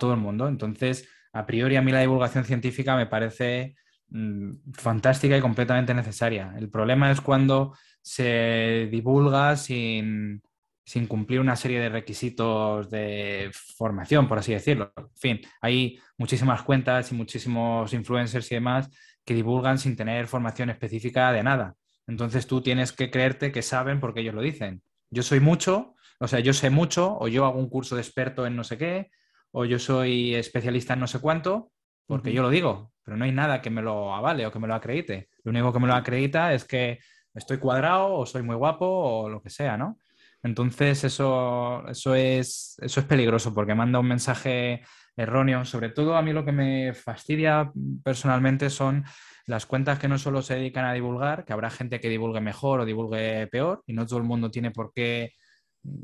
todo 0.00 0.12
el 0.12 0.18
mundo. 0.18 0.48
Entonces, 0.48 1.08
a 1.32 1.46
priori, 1.46 1.76
a 1.76 1.82
mí 1.82 1.92
la 1.92 2.00
divulgación 2.00 2.44
científica 2.44 2.96
me 2.96 3.06
parece 3.06 3.76
mmm, 4.08 4.50
fantástica 4.72 5.36
y 5.36 5.40
completamente 5.40 5.94
necesaria. 5.94 6.52
El 6.58 6.68
problema 6.68 7.12
es 7.12 7.20
cuando 7.20 7.76
se 8.02 8.88
divulga 8.90 9.56
sin, 9.56 10.42
sin, 10.84 11.06
cumplir 11.06 11.38
una 11.38 11.54
serie 11.54 11.78
de 11.78 11.90
requisitos 11.90 12.90
de 12.90 13.50
formación, 13.52 14.26
por 14.26 14.38
así 14.38 14.52
decirlo. 14.52 14.92
En 14.96 15.16
fin, 15.16 15.40
hay 15.60 16.00
muchísimas 16.18 16.62
cuentas 16.62 17.12
y 17.12 17.14
muchísimos 17.14 17.92
influencers 17.92 18.50
y 18.50 18.56
demás 18.56 18.90
que 19.24 19.34
divulgan 19.34 19.78
sin 19.78 19.94
tener 19.94 20.26
formación 20.26 20.70
específica 20.70 21.30
de 21.30 21.44
nada. 21.44 21.76
Entonces 22.06 22.46
tú 22.46 22.62
tienes 22.62 22.92
que 22.92 23.10
creerte 23.10 23.52
que 23.52 23.62
saben 23.62 24.00
porque 24.00 24.20
ellos 24.20 24.34
lo 24.34 24.42
dicen. 24.42 24.82
Yo 25.10 25.22
soy 25.22 25.40
mucho, 25.40 25.94
o 26.22 26.28
sea, 26.28 26.38
yo 26.38 26.52
sé 26.52 26.70
mucho, 26.70 27.18
o 27.18 27.26
yo 27.26 27.44
hago 27.44 27.58
un 27.58 27.68
curso 27.68 27.96
de 27.96 28.02
experto 28.02 28.46
en 28.46 28.54
no 28.54 28.62
sé 28.62 28.78
qué, 28.78 29.10
o 29.50 29.64
yo 29.64 29.80
soy 29.80 30.36
especialista 30.36 30.94
en 30.94 31.00
no 31.00 31.08
sé 31.08 31.18
cuánto, 31.18 31.72
porque 32.06 32.30
uh 32.30 32.32
-huh. 32.32 32.36
yo 32.36 32.42
lo 32.42 32.50
digo, 32.50 32.92
pero 33.02 33.16
no 33.16 33.24
hay 33.24 33.32
nada 33.32 33.60
que 33.60 33.70
me 33.70 33.82
lo 33.82 34.14
avale 34.14 34.46
o 34.46 34.52
que 34.52 34.60
me 34.60 34.68
lo 34.68 34.74
acredite. 34.76 35.30
Lo 35.42 35.50
único 35.50 35.72
que 35.72 35.80
me 35.80 35.88
lo 35.88 35.94
acredita 35.94 36.54
es 36.54 36.64
que 36.64 37.00
estoy 37.34 37.58
cuadrado 37.58 38.14
o 38.14 38.24
soy 38.24 38.42
muy 38.42 38.54
guapo 38.54 38.86
o 38.86 39.28
lo 39.28 39.42
que 39.42 39.50
sea, 39.50 39.76
¿no? 39.76 39.98
Entonces 40.44 41.02
eso, 41.02 41.84
eso, 41.88 42.14
es, 42.14 42.76
eso 42.80 43.00
es 43.00 43.06
peligroso 43.06 43.52
porque 43.52 43.74
manda 43.74 43.98
un 43.98 44.06
mensaje 44.06 44.82
erróneo. 45.16 45.64
Sobre 45.64 45.88
todo 45.88 46.16
a 46.16 46.22
mí 46.22 46.32
lo 46.32 46.44
que 46.44 46.52
me 46.52 46.94
fastidia 46.94 47.72
personalmente 48.04 48.70
son 48.70 49.04
las 49.46 49.66
cuentas 49.66 49.98
que 49.98 50.06
no 50.08 50.18
solo 50.18 50.40
se 50.40 50.54
dedican 50.54 50.84
a 50.84 50.92
divulgar, 50.92 51.44
que 51.44 51.52
habrá 51.52 51.68
gente 51.68 51.98
que 51.98 52.08
divulgue 52.08 52.40
mejor 52.40 52.78
o 52.78 52.84
divulgue 52.84 53.48
peor 53.48 53.82
y 53.86 53.92
no 53.92 54.06
todo 54.06 54.18
el 54.18 54.24
mundo 54.24 54.52
tiene 54.52 54.70
por 54.70 54.92
qué 54.92 55.32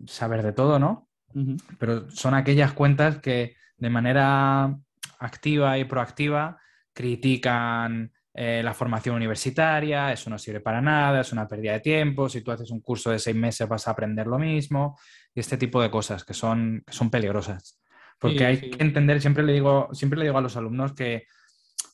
saber 0.07 0.43
de 0.43 0.53
todo, 0.53 0.79
¿no? 0.79 1.09
Uh 1.35 1.41
-huh. 1.41 1.63
Pero 1.79 2.11
son 2.11 2.35
aquellas 2.35 2.73
cuentas 2.73 3.19
que 3.19 3.57
de 3.77 3.91
manera 3.91 4.77
activa 5.19 5.79
y 5.79 5.85
proactiva 5.85 6.59
critican 6.93 8.13
eh, 8.35 8.63
la 8.63 8.75
formación 8.75 9.17
universitaria, 9.17 10.13
eso 10.13 10.31
no 10.31 10.39
sirve 10.39 10.61
para 10.61 10.81
nada, 10.81 11.21
es 11.21 11.33
una 11.33 11.49
pérdida 11.49 11.73
de 11.73 11.81
tiempo, 11.81 12.29
si 12.29 12.43
tú 12.43 12.51
haces 12.51 12.71
un 12.71 12.81
curso 12.81 13.11
de 13.11 13.19
seis 13.19 13.37
meses 13.37 13.69
vas 13.69 13.89
a 13.89 13.93
aprender 13.93 14.27
lo 14.27 14.39
mismo, 14.39 14.99
y 15.35 15.41
este 15.41 15.57
tipo 15.57 15.83
de 15.83 15.91
cosas 15.91 16.25
que 16.25 16.35
son, 16.35 16.83
que 16.87 16.93
son 16.93 17.11
peligrosas. 17.11 17.81
Porque 18.19 18.39
sí, 18.39 18.45
hay 18.45 18.57
sí. 18.57 18.71
que 18.71 18.83
entender, 18.83 19.21
siempre 19.21 19.45
le, 19.45 19.53
digo, 19.53 19.89
siempre 19.93 20.19
le 20.19 20.27
digo 20.27 20.39
a 20.39 20.43
los 20.43 20.57
alumnos 20.57 20.93
que 20.93 21.27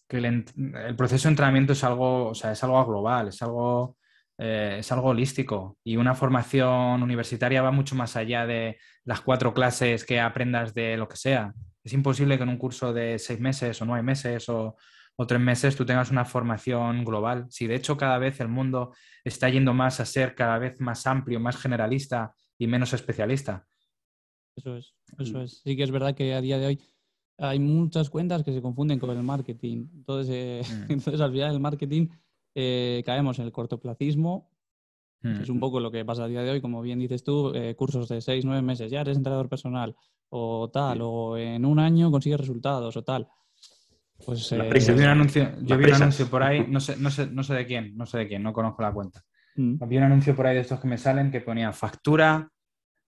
que 0.09 0.19
el, 0.19 0.97
proceso 0.97 1.29
de 1.29 1.33
entrenamiento 1.33 1.73
es 1.73 1.85
algo, 1.85 2.29
o 2.29 2.35
sea, 2.35 2.53
es 2.53 2.63
algo 2.63 2.85
global, 2.85 3.29
es 3.29 3.43
algo, 3.43 3.97
eh, 4.39 4.77
es 4.81 4.91
algo 4.91 5.09
holístico 5.11 5.79
y 5.85 5.97
una 5.97 6.15
formación 6.15 7.03
universitaria 7.03 7.63
va 7.63 7.71
mucho 7.71 7.95
más 7.95 8.17
allá 8.17 8.47
de 8.47 8.79
las 9.05 9.21
cuatro 9.21 9.55
clases 9.55 10.05
que 10.05 10.21
aprendas 10.21 10.75
de 10.75 10.97
lo 10.97 11.09
que 11.09 11.17
sea. 11.17 11.55
Es 11.83 11.93
imposible 11.93 12.37
que 12.37 12.43
en 12.43 12.49
un 12.49 12.59
curso 12.59 12.93
de 12.93 13.19
seis 13.19 13.39
meses 13.39 13.81
o 13.81 13.85
nueve 13.85 14.03
meses 14.03 14.49
o, 14.49 14.77
o 15.17 15.27
tres 15.27 15.41
meses 15.41 15.77
tú 15.77 15.87
tengas 15.87 16.11
una 16.11 16.25
formación 16.25 17.05
global. 17.05 17.47
Si 17.51 17.67
de 17.67 17.77
hecho 17.77 17.97
cada 17.97 18.19
vez 18.19 18.41
el 18.41 18.49
mundo 18.49 18.93
está 19.23 19.49
yendo 19.49 19.73
más 19.73 20.01
a 20.01 20.07
ser 20.07 20.35
cada 20.35 20.59
vez 20.59 20.81
más 20.81 21.07
amplio, 21.07 21.39
más 21.39 21.57
generalista 21.57 22.35
y 22.59 22.67
menos 22.67 22.93
especialista. 22.93 23.67
Eso 24.57 24.77
es, 24.77 24.95
eso 25.19 25.43
es. 25.43 25.61
Sí 25.63 25.77
que 25.77 25.83
es 25.83 25.91
verdad 25.91 26.15
que 26.15 26.35
a 26.35 26.41
día 26.41 26.59
de 26.59 26.67
hoy 26.67 26.81
hay 27.39 27.59
muchas 27.59 28.11
cuentas 28.11 28.43
que 28.43 28.53
se 28.53 28.63
confunden 28.63 28.99
con 28.99 29.11
el 29.11 29.23
marketing. 29.23 29.87
Entonces, 29.95 30.31
eh, 30.33 30.63
mm. 30.69 30.83
entonces 30.93 31.21
al 31.21 31.33
final 31.33 31.53
del 31.53 31.61
marketing 31.61 32.09
eh, 32.55 33.03
caemos 33.05 33.39
en 33.39 33.47
el 33.47 33.53
cortoplacismo, 33.53 34.51
que 35.23 35.43
es 35.43 35.49
un 35.49 35.59
poco 35.59 35.81
lo 35.81 35.91
que 35.91 36.05
pasa 36.05 36.25
a 36.25 36.29
día 36.29 36.43
de 36.43 36.51
hoy, 36.51 36.61
como 36.61 36.83
bien 36.83 36.99
dices 36.99 37.25
tú, 37.25 37.51
eh, 37.55 37.75
cursos 37.75 38.11
de 38.11 38.21
seis, 38.21 38.45
nueve 38.45 38.61
meses, 38.61 38.91
ya 38.91 39.01
eres 39.01 39.17
entrenador 39.17 39.49
personal 39.49 39.97
o 40.29 40.69
tal, 40.71 40.99
o 41.01 41.39
en 41.39 41.65
un 41.65 41.79
año 41.79 42.11
consigues 42.11 42.41
resultados 42.41 42.95
o 42.99 43.05
tal. 43.05 43.27
Pues 44.25 44.51
yo 44.51 44.95
vi 44.95 45.01
un 45.01 45.09
anuncio, 45.09 45.51
yo 45.63 45.79
vi 45.79 45.85
un 45.85 45.95
anuncio 45.95 46.29
por 46.29 46.43
ahí, 46.43 46.67
no 46.69 46.79
sé, 46.79 46.97
no, 46.99 47.11
sé, 47.11 47.27
no 47.27 47.43
sé 47.43 47.55
de 47.55 47.67
quién, 47.67 47.97
no 47.97 48.05
sé 48.05 48.19
de 48.19 48.29
quién, 48.29 48.43
no 48.43 48.53
conozco 48.53 48.83
la 48.83 48.93
cuenta. 48.93 49.25
Mm. 49.57 49.77
Vi 49.89 49.97
un 49.97 50.03
anuncio 50.03 50.37
por 50.37 50.47
ahí 50.47 50.57
de 50.57 50.61
estos 50.61 50.81
que 50.81 50.89
me 50.89 50.99
salen 50.99 51.31
que 51.31 51.41
ponía 51.41 51.73
factura 51.73 52.51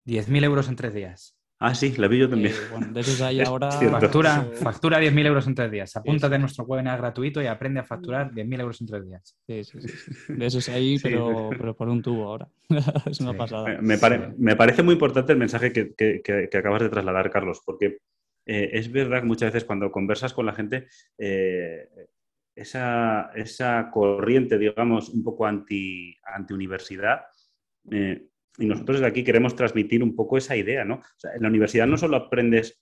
10.000 0.05 0.43
euros 0.43 0.69
en 0.69 0.75
tres 0.75 0.93
días. 0.93 1.34
Ah, 1.57 1.73
sí, 1.73 1.93
la 1.95 2.07
vi 2.07 2.19
yo 2.19 2.29
también. 2.29 2.53
Eh, 2.53 2.57
bueno, 2.69 2.87
de 2.91 2.99
esos 2.99 3.21
hay 3.21 3.39
ahora. 3.45 3.71
Factura, 3.71 4.45
factura 4.61 4.99
10.000 4.99 5.25
euros 5.25 5.47
en 5.47 5.55
tres 5.55 5.71
días. 5.71 5.95
Apúntate 5.95 6.35
en 6.35 6.41
nuestro 6.41 6.65
webinar 6.65 6.97
gratuito 6.99 7.41
y 7.41 7.47
aprende 7.47 7.79
a 7.79 7.83
facturar 7.83 8.31
10.000 8.31 8.59
euros 8.59 8.81
en 8.81 8.87
tres 8.87 9.05
días. 9.05 9.37
Sí, 9.47 9.63
sí, 9.63 9.81
sí. 9.81 10.33
De 10.33 10.45
esos 10.45 10.67
hay, 10.67 10.99
pero, 11.03 11.49
pero 11.57 11.75
por 11.75 11.87
un 11.87 12.01
tubo 12.01 12.25
ahora. 12.25 12.49
es 13.09 13.21
una 13.21 13.33
pasada. 13.33 13.79
Me, 13.81 13.97
me, 14.37 14.55
parece 14.55 14.83
muy 14.83 14.93
importante 14.93 15.31
el 15.31 15.39
mensaje 15.39 15.71
que, 15.71 15.93
que, 15.93 16.21
que, 16.21 16.57
acabas 16.57 16.81
de 16.81 16.89
trasladar, 16.89 17.31
Carlos, 17.31 17.61
porque 17.65 17.99
eh, 18.45 18.69
es 18.73 18.91
verdad 18.91 19.21
que 19.21 19.27
muchas 19.27 19.53
veces 19.53 19.65
cuando 19.65 19.91
conversas 19.91 20.33
con 20.33 20.45
la 20.45 20.53
gente, 20.53 20.87
eh, 21.17 21.87
esa, 22.53 23.31
esa, 23.33 23.89
corriente, 23.91 24.57
digamos, 24.57 25.09
un 25.09 25.23
poco 25.23 25.45
anti, 25.45 26.15
anti 26.23 26.53
universidad, 26.53 27.21
eh, 27.91 28.27
y 28.57 28.65
nosotros 28.65 28.97
desde 28.97 29.09
aquí 29.09 29.23
queremos 29.23 29.55
transmitir 29.55 30.03
un 30.03 30.15
poco 30.15 30.37
esa 30.37 30.55
idea, 30.55 30.85
¿no? 30.85 31.01
en 31.33 31.41
la 31.41 31.49
universidad 31.49 31.87
no 31.87 31.97
solo 31.97 32.17
aprendes 32.17 32.81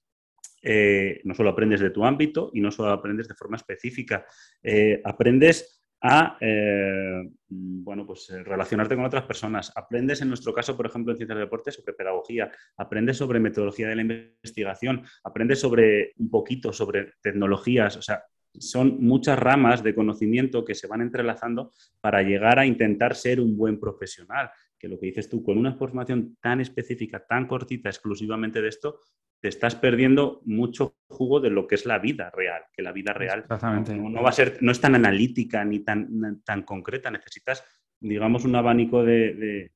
eh, 0.65 1.19
no 1.25 1.33
solo 1.33 1.49
aprendes 1.49 1.81
de 1.81 1.89
tu 1.89 2.05
ámbito 2.05 2.49
y 2.53 2.61
no 2.61 2.71
solo 2.71 2.91
aprendes 2.91 3.27
de 3.27 3.35
forma 3.35 3.57
específica, 3.57 4.25
eh, 4.61 5.01
aprendes 5.03 5.83
a 5.99 6.37
eh, 6.39 7.29
bueno, 7.49 8.05
pues, 8.05 8.29
relacionarte 8.29 8.95
con 8.95 9.05
otras 9.05 9.23
personas. 9.23 9.71
Aprendes, 9.75 10.21
en 10.21 10.29
nuestro 10.29 10.53
caso, 10.53 10.75
por 10.75 10.85
ejemplo, 10.85 11.11
en 11.11 11.17
ciencias 11.17 11.37
de 11.37 11.43
deporte, 11.43 11.71
sobre 11.71 11.93
pedagogía, 11.93 12.49
aprendes 12.77 13.17
sobre 13.17 13.41
metodología 13.41 13.89
de 13.89 13.95
la 13.95 14.01
investigación, 14.01 15.03
aprendes 15.23 15.59
sobre 15.59 16.13
un 16.17 16.29
poquito 16.29 16.71
sobre 16.71 17.13
tecnologías, 17.21 17.97
o 17.97 18.01
sea, 18.01 18.23
son 18.57 19.01
muchas 19.01 19.39
ramas 19.39 19.81
de 19.83 19.95
conocimiento 19.95 20.63
que 20.63 20.75
se 20.75 20.87
van 20.87 21.01
entrelazando 21.01 21.71
para 21.99 22.21
llegar 22.21 22.59
a 22.59 22.65
intentar 22.65 23.15
ser 23.15 23.39
un 23.39 23.57
buen 23.57 23.79
profesional 23.79 24.51
que 24.83 24.89
lo 24.89 24.99
que 24.99 25.05
dices 25.05 25.29
tú, 25.29 25.41
con 25.41 25.57
una 25.57 25.71
formación 25.75 26.35
tan 26.41 26.59
específica, 26.59 27.25
tan 27.25 27.47
cortita, 27.47 27.87
exclusivamente 27.87 28.61
de 28.61 28.67
esto, 28.67 28.99
te 29.39 29.47
estás 29.47 29.75
perdiendo 29.75 30.41
mucho 30.43 30.97
jugo 31.07 31.39
de 31.39 31.49
lo 31.49 31.67
que 31.67 31.75
es 31.75 31.85
la 31.85 31.99
vida 31.99 32.29
real, 32.31 32.63
que 32.73 32.81
la 32.81 32.91
vida 32.91 33.13
real 33.13 33.45
no, 33.47 34.21
va 34.21 34.27
a 34.27 34.33
ser, 34.33 34.57
no 34.59 34.73
es 34.73 34.81
tan 34.81 34.95
analítica 34.95 35.63
ni 35.63 35.85
tan, 35.85 36.41
tan 36.43 36.63
concreta, 36.63 37.09
necesitas, 37.09 37.63
digamos, 37.97 38.43
un 38.43 38.57
abanico 38.57 39.05
de, 39.05 39.71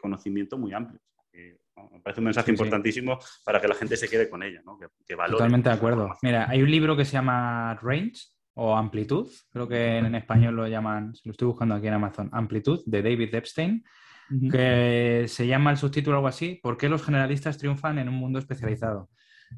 conocimiento 0.00 0.56
muy 0.56 0.72
amplio. 0.72 1.00
me 1.34 2.00
parece 2.02 2.22
un 2.22 2.24
mensaje 2.24 2.50
importantísimo 2.50 3.18
para 3.44 3.60
que 3.60 3.68
la 3.68 3.74
gente 3.74 3.98
se 3.98 4.08
quede 4.08 4.30
con 4.30 4.42
ella, 4.42 4.62
¿no? 4.64 4.78
que, 5.06 5.14
valore. 5.14 5.36
Totalmente 5.36 5.68
de 5.68 5.74
acuerdo. 5.74 6.14
Mira, 6.22 6.48
hay 6.48 6.62
un 6.62 6.70
libro 6.70 6.96
que 6.96 7.04
se 7.04 7.12
llama 7.12 7.78
Range 7.82 8.22
o 8.54 8.74
Amplitud, 8.74 9.30
creo 9.50 9.68
que 9.68 9.98
en 9.98 10.14
español 10.14 10.56
lo 10.56 10.66
llaman, 10.66 11.12
lo 11.24 11.32
estoy 11.32 11.46
buscando 11.46 11.74
aquí 11.74 11.88
en 11.88 11.92
Amazon, 11.92 12.30
Amplitud, 12.32 12.82
de 12.86 13.02
David 13.02 13.34
Epstein 13.34 13.84
que 14.50 15.26
se 15.28 15.46
llama 15.46 15.70
el 15.70 15.76
subtítulo 15.76 16.16
algo 16.16 16.28
así, 16.28 16.58
¿Por 16.62 16.76
qué 16.76 16.88
los 16.88 17.04
generalistas 17.04 17.58
triunfan 17.58 17.98
en 17.98 18.08
un 18.08 18.16
mundo 18.16 18.38
especializado? 18.38 19.08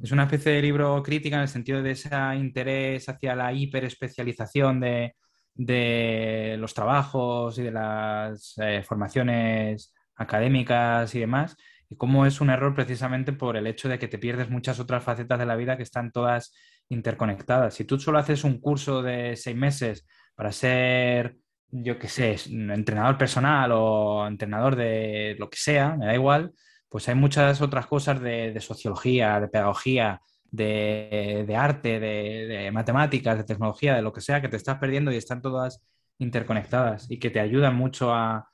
Es 0.02 0.12
una 0.12 0.24
especie 0.24 0.52
de 0.52 0.62
libro 0.62 1.02
crítica 1.02 1.36
en 1.36 1.42
el 1.42 1.48
sentido 1.48 1.82
de 1.82 1.92
ese 1.92 2.10
interés 2.36 3.08
hacia 3.08 3.34
la 3.34 3.52
hiperespecialización 3.52 4.80
de, 4.80 5.14
de 5.54 6.56
los 6.58 6.72
trabajos 6.72 7.58
y 7.58 7.62
de 7.62 7.72
las 7.72 8.54
eh, 8.58 8.82
formaciones 8.84 9.92
académicas 10.14 11.14
y 11.14 11.20
demás, 11.20 11.56
y 11.88 11.96
cómo 11.96 12.26
es 12.26 12.40
un 12.40 12.50
error 12.50 12.74
precisamente 12.74 13.32
por 13.32 13.56
el 13.56 13.66
hecho 13.66 13.88
de 13.88 13.98
que 13.98 14.08
te 14.08 14.18
pierdes 14.18 14.50
muchas 14.50 14.78
otras 14.78 15.02
facetas 15.02 15.38
de 15.38 15.46
la 15.46 15.56
vida 15.56 15.76
que 15.76 15.82
están 15.82 16.12
todas 16.12 16.52
interconectadas. 16.88 17.74
Si 17.74 17.84
tú 17.84 17.98
solo 17.98 18.18
haces 18.18 18.44
un 18.44 18.60
curso 18.60 19.02
de 19.02 19.36
seis 19.36 19.56
meses 19.56 20.06
para 20.34 20.52
ser 20.52 21.36
yo 21.70 21.98
qué 21.98 22.08
sé, 22.08 22.36
entrenador 22.48 23.18
personal 23.18 23.70
o 23.72 24.26
entrenador 24.26 24.76
de 24.76 25.36
lo 25.38 25.50
que 25.50 25.58
sea, 25.58 25.96
me 25.96 26.06
da 26.06 26.14
igual, 26.14 26.52
pues 26.88 27.08
hay 27.08 27.14
muchas 27.14 27.60
otras 27.60 27.86
cosas 27.86 28.20
de, 28.20 28.58
sociología, 28.60 29.40
de 29.40 29.48
pedagogía, 29.48 30.22
de, 30.50 31.54
arte, 31.56 32.00
de, 32.00 32.70
matemáticas, 32.72 33.36
de 33.38 33.44
tecnología, 33.44 33.94
de 33.94 34.02
lo 34.02 34.12
que 34.12 34.22
sea, 34.22 34.40
que 34.40 34.48
te 34.48 34.56
estás 34.56 34.78
perdiendo 34.78 35.12
y 35.12 35.16
están 35.16 35.42
todas 35.42 35.82
interconectadas 36.18 37.10
y 37.10 37.18
que 37.18 37.30
te 37.30 37.40
ayudan 37.40 37.76
mucho 37.76 38.12
a, 38.14 38.48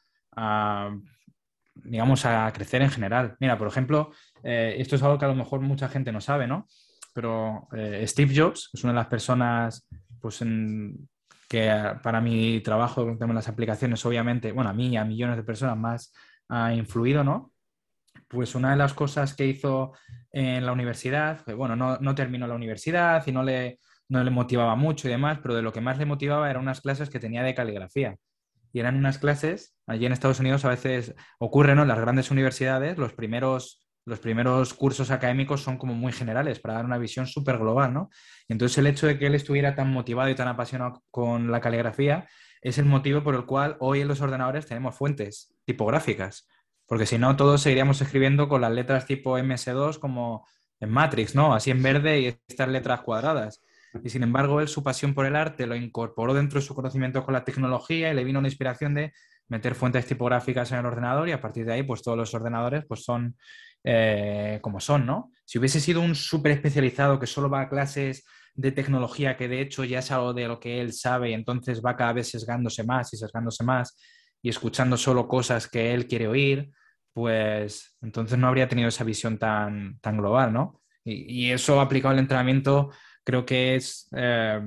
digamos, 1.75 2.25
a 2.27 2.53
crecer 2.53 2.83
en 2.83 2.91
general. 2.91 3.37
Mira, 3.39 3.57
por 3.57 3.69
ejemplo, 3.69 4.11
eh, 4.43 4.75
esto 4.79 4.97
es 4.97 5.03
algo 5.03 5.19
que 5.19 5.25
a 5.25 5.29
lo 5.29 5.37
mejor 5.37 5.61
mucha 5.61 5.89
gente 5.89 6.11
no 6.11 6.21
sabe, 6.21 6.49
¿no? 6.49 6.67
Pero 7.15 7.69
eh, 7.77 8.05
Steve 8.09 8.35
Jobs 8.37 8.71
es 8.73 8.83
una 8.83 8.93
de 8.93 8.99
las 8.99 9.07
personas 9.07 9.87
pues, 10.21 10.43
en, 10.43 11.09
que 11.55 11.71
para 12.03 12.21
mi 12.21 12.61
trabajo 12.63 13.17
con 13.17 13.33
las 13.33 13.47
aplicaciones, 13.47 14.05
obviamente, 14.05 14.51
bueno, 14.51 14.71
a 14.71 14.73
mí 14.73 14.89
y 14.89 14.97
a 14.97 15.05
millones 15.05 15.37
de 15.37 15.45
personas 15.45 15.77
más 15.77 16.13
ha 16.49 16.75
influido, 16.75 17.23
¿no? 17.23 17.53
Pues 18.27 18.57
una 18.57 18.73
de 18.73 18.77
las 18.77 18.93
cosas 18.93 19.35
que 19.35 19.47
hizo 19.47 19.93
en 20.33 20.67
la 20.67 20.73
universidad, 20.73 21.45
bueno, 21.55 21.77
no, 21.77 21.99
no 21.99 22.15
terminó 22.17 22.49
la 22.49 22.57
universidad 22.57 23.25
y 23.29 23.31
no 23.31 23.45
le, 23.45 23.79
no 24.09 24.25
le 24.25 24.33
motivaba 24.33 24.75
mucho 24.75 25.07
y 25.07 25.13
demás, 25.13 25.39
pero 25.41 25.55
de 25.55 25.63
lo 25.63 25.73
que 25.73 25.81
más 25.81 25.97
le 25.97 26.07
motivaba 26.07 26.51
eran 26.51 26.63
unas 26.63 26.81
clases 26.81 27.09
que 27.09 27.21
tenía 27.21 27.45
de 27.45 27.55
caligrafía. 27.55 28.17
Y 28.73 28.81
eran 28.81 28.97
unas 28.97 29.19
clases, 29.19 29.77
allí 29.87 30.07
en 30.07 30.13
Estados 30.13 30.41
Unidos 30.41 30.65
a 30.65 30.71
veces 30.71 31.15
ocurre, 31.39 31.77
¿no? 31.77 31.83
En 31.83 31.89
las 31.89 32.01
grandes 32.01 32.33
universidades, 32.33 32.99
los 32.99 33.13
primeros 33.13 33.84
los 34.07 34.19
primeros 34.19 34.75
cursos 34.75 35.11
académicos 35.11 35.63
son 35.63 35.79
como 35.79 35.95
muy 35.95 36.13
generales 36.13 36.61
para 36.61 36.75
dar 36.75 36.85
una 36.85 36.99
visión 36.99 37.27
súper 37.27 37.59
global, 37.59 37.93
¿no? 37.95 38.11
entonces 38.49 38.79
el 38.79 38.87
hecho 38.87 39.07
de 39.07 39.19
que 39.19 39.27
él 39.27 39.35
estuviera 39.35 39.75
tan 39.75 39.91
motivado 39.91 40.29
y 40.31 40.35
tan 40.35 40.49
apasionado 40.49 41.03
con 41.11 41.51
la 41.51 41.61
caligrafía 41.61 42.29
es 42.61 42.79
el 42.79 42.87
motivo 42.87 43.23
por 43.23 43.35
el 43.35 43.45
cual 43.45 43.77
hoy 43.81 44.01
en 44.01 44.09
los 44.09 44.21
ordenadores 44.21 44.67
tenemos 44.67 44.97
fuentes 44.97 45.55
tipográficas, 45.65 46.49
porque 46.87 47.07
si 47.07 47.19
no 47.19 47.37
todos 47.37 47.63
seguiríamos 47.63 48.01
escribiendo 48.01 48.49
con 48.49 48.63
las 48.63 48.73
letras 48.73 49.07
tipo 49.07 49.39
MS2 49.39 49.99
como 49.99 50.47
en 50.81 50.91
Matrix, 50.91 51.35
¿no? 51.35 51.55
Así 51.55 51.71
en 51.71 51.83
verde 51.83 52.21
y 52.21 52.27
estas 52.49 52.69
letras 52.69 53.03
cuadradas. 53.03 53.63
Y 54.03 54.11
sin 54.11 54.23
embargo, 54.23 54.61
él 54.61 54.69
su 54.69 54.83
pasión 54.83 55.15
por 55.15 55.27
el 55.27 55.37
arte 55.37 55.67
lo 55.67 55.77
incorporó 55.77 56.35
dentro 56.35 56.59
de 56.59 56.67
su 56.67 56.75
conocimiento 56.75 57.23
con 57.23 57.35
la 57.35 57.45
tecnología 57.45 58.11
y 58.11 58.15
le 58.15 58.25
vino 58.25 58.39
una 58.39 58.49
inspiración 58.49 58.95
de 58.95 59.13
meter 59.49 59.75
fuentes 59.75 60.07
tipográficas 60.07 60.73
en 60.73 60.79
el 60.79 60.87
ordenador 60.87 61.29
y 61.29 61.33
a 61.33 61.41
partir 61.41 61.67
de 61.67 61.75
ahí, 61.75 61.83
pues 61.83 62.03
todos 62.03 62.17
los 62.17 62.35
ordenadores 62.35 62.85
pues 62.89 63.05
son 63.05 63.37
eh, 63.85 64.59
como 64.63 64.81
son, 64.81 65.07
¿no? 65.07 65.31
Si 65.45 65.59
hubiese 65.59 65.79
sido 65.79 66.01
un 66.01 66.15
súper 66.15 66.53
especializado 66.53 67.21
que 67.21 67.27
solo 67.27 67.51
va 67.51 67.61
a 67.61 67.69
clases 67.69 68.25
de 68.55 68.73
tecnología, 68.73 69.37
que 69.37 69.49
de 69.49 69.61
hecho 69.61 69.85
ya 69.85 69.99
es 69.99 70.11
algo 70.11 70.33
de 70.33 70.49
lo 70.49 70.59
que 70.59 70.81
él 70.81 70.93
sabe 70.93 71.31
y 71.31 71.35
entonces 71.35 71.83
va 71.85 71.97
cada 71.97 72.15
vez 72.15 72.31
sesgándose 72.31 72.85
más 72.85 73.13
y 73.13 73.17
sesgándose 73.17 73.63
más 73.65 73.97
y 74.41 74.49
escuchando 74.49 74.97
solo 74.97 75.29
cosas 75.29 75.69
que 75.69 75.93
él 75.93 76.07
quiere 76.07 76.29
oír, 76.29 76.71
pues 77.13 77.97
entonces 78.01 78.39
no 78.39 78.49
habría 78.49 78.69
tenido 78.69 78.89
esa 78.89 79.05
visión 79.05 79.39
tan, 79.39 79.99
tan 80.01 80.17
global, 80.17 80.53
¿no? 80.53 80.81
Y, 81.05 81.51
eso 81.51 81.81
aplicado 81.81 82.13
al 82.13 82.19
entrenamiento 82.19 82.91
creo 83.23 83.45
que 83.45 83.77
es, 83.77 84.09
eh, 84.17 84.61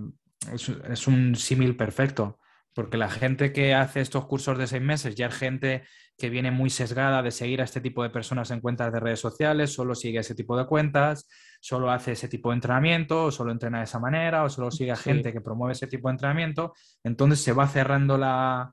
es 0.89 1.07
un 1.07 1.35
símil 1.35 1.75
perfecto, 1.75 2.39
porque 2.77 2.97
la 2.97 3.09
gente 3.09 3.51
que 3.51 3.73
hace 3.73 4.01
estos 4.01 4.27
cursos 4.27 4.55
de 4.55 4.67
seis 4.67 4.83
meses 4.83 5.15
ya 5.15 5.25
es 5.25 5.33
gente 5.33 5.81
que 6.15 6.29
viene 6.29 6.51
muy 6.51 6.69
sesgada 6.69 7.23
de 7.23 7.31
seguir 7.31 7.59
a 7.59 7.63
este 7.63 7.81
tipo 7.81 8.03
de 8.03 8.11
personas 8.11 8.51
en 8.51 8.61
cuentas 8.61 8.93
de 8.93 8.99
redes 8.99 9.19
sociales, 9.19 9.73
solo 9.73 9.95
sigue 9.95 10.19
ese 10.19 10.35
tipo 10.35 10.55
de 10.55 10.67
cuentas, 10.67 11.27
solo 11.59 11.89
hace 11.89 12.11
ese 12.11 12.27
tipo 12.27 12.51
de 12.51 12.57
entrenamiento, 12.57 13.25
o 13.25 13.31
solo 13.31 13.51
entrena 13.51 13.79
de 13.79 13.85
esa 13.85 13.97
manera, 13.97 14.43
o 14.43 14.49
solo 14.49 14.69
sigue 14.69 14.91
a 14.91 14.95
gente 14.95 15.33
que 15.33 15.41
promueve 15.41 15.71
ese 15.71 15.87
tipo 15.87 16.07
de 16.07 16.11
entrenamiento, 16.11 16.73
entonces 17.03 17.41
se 17.41 17.51
va 17.51 17.67
cerrando 17.67 18.15
la, 18.15 18.71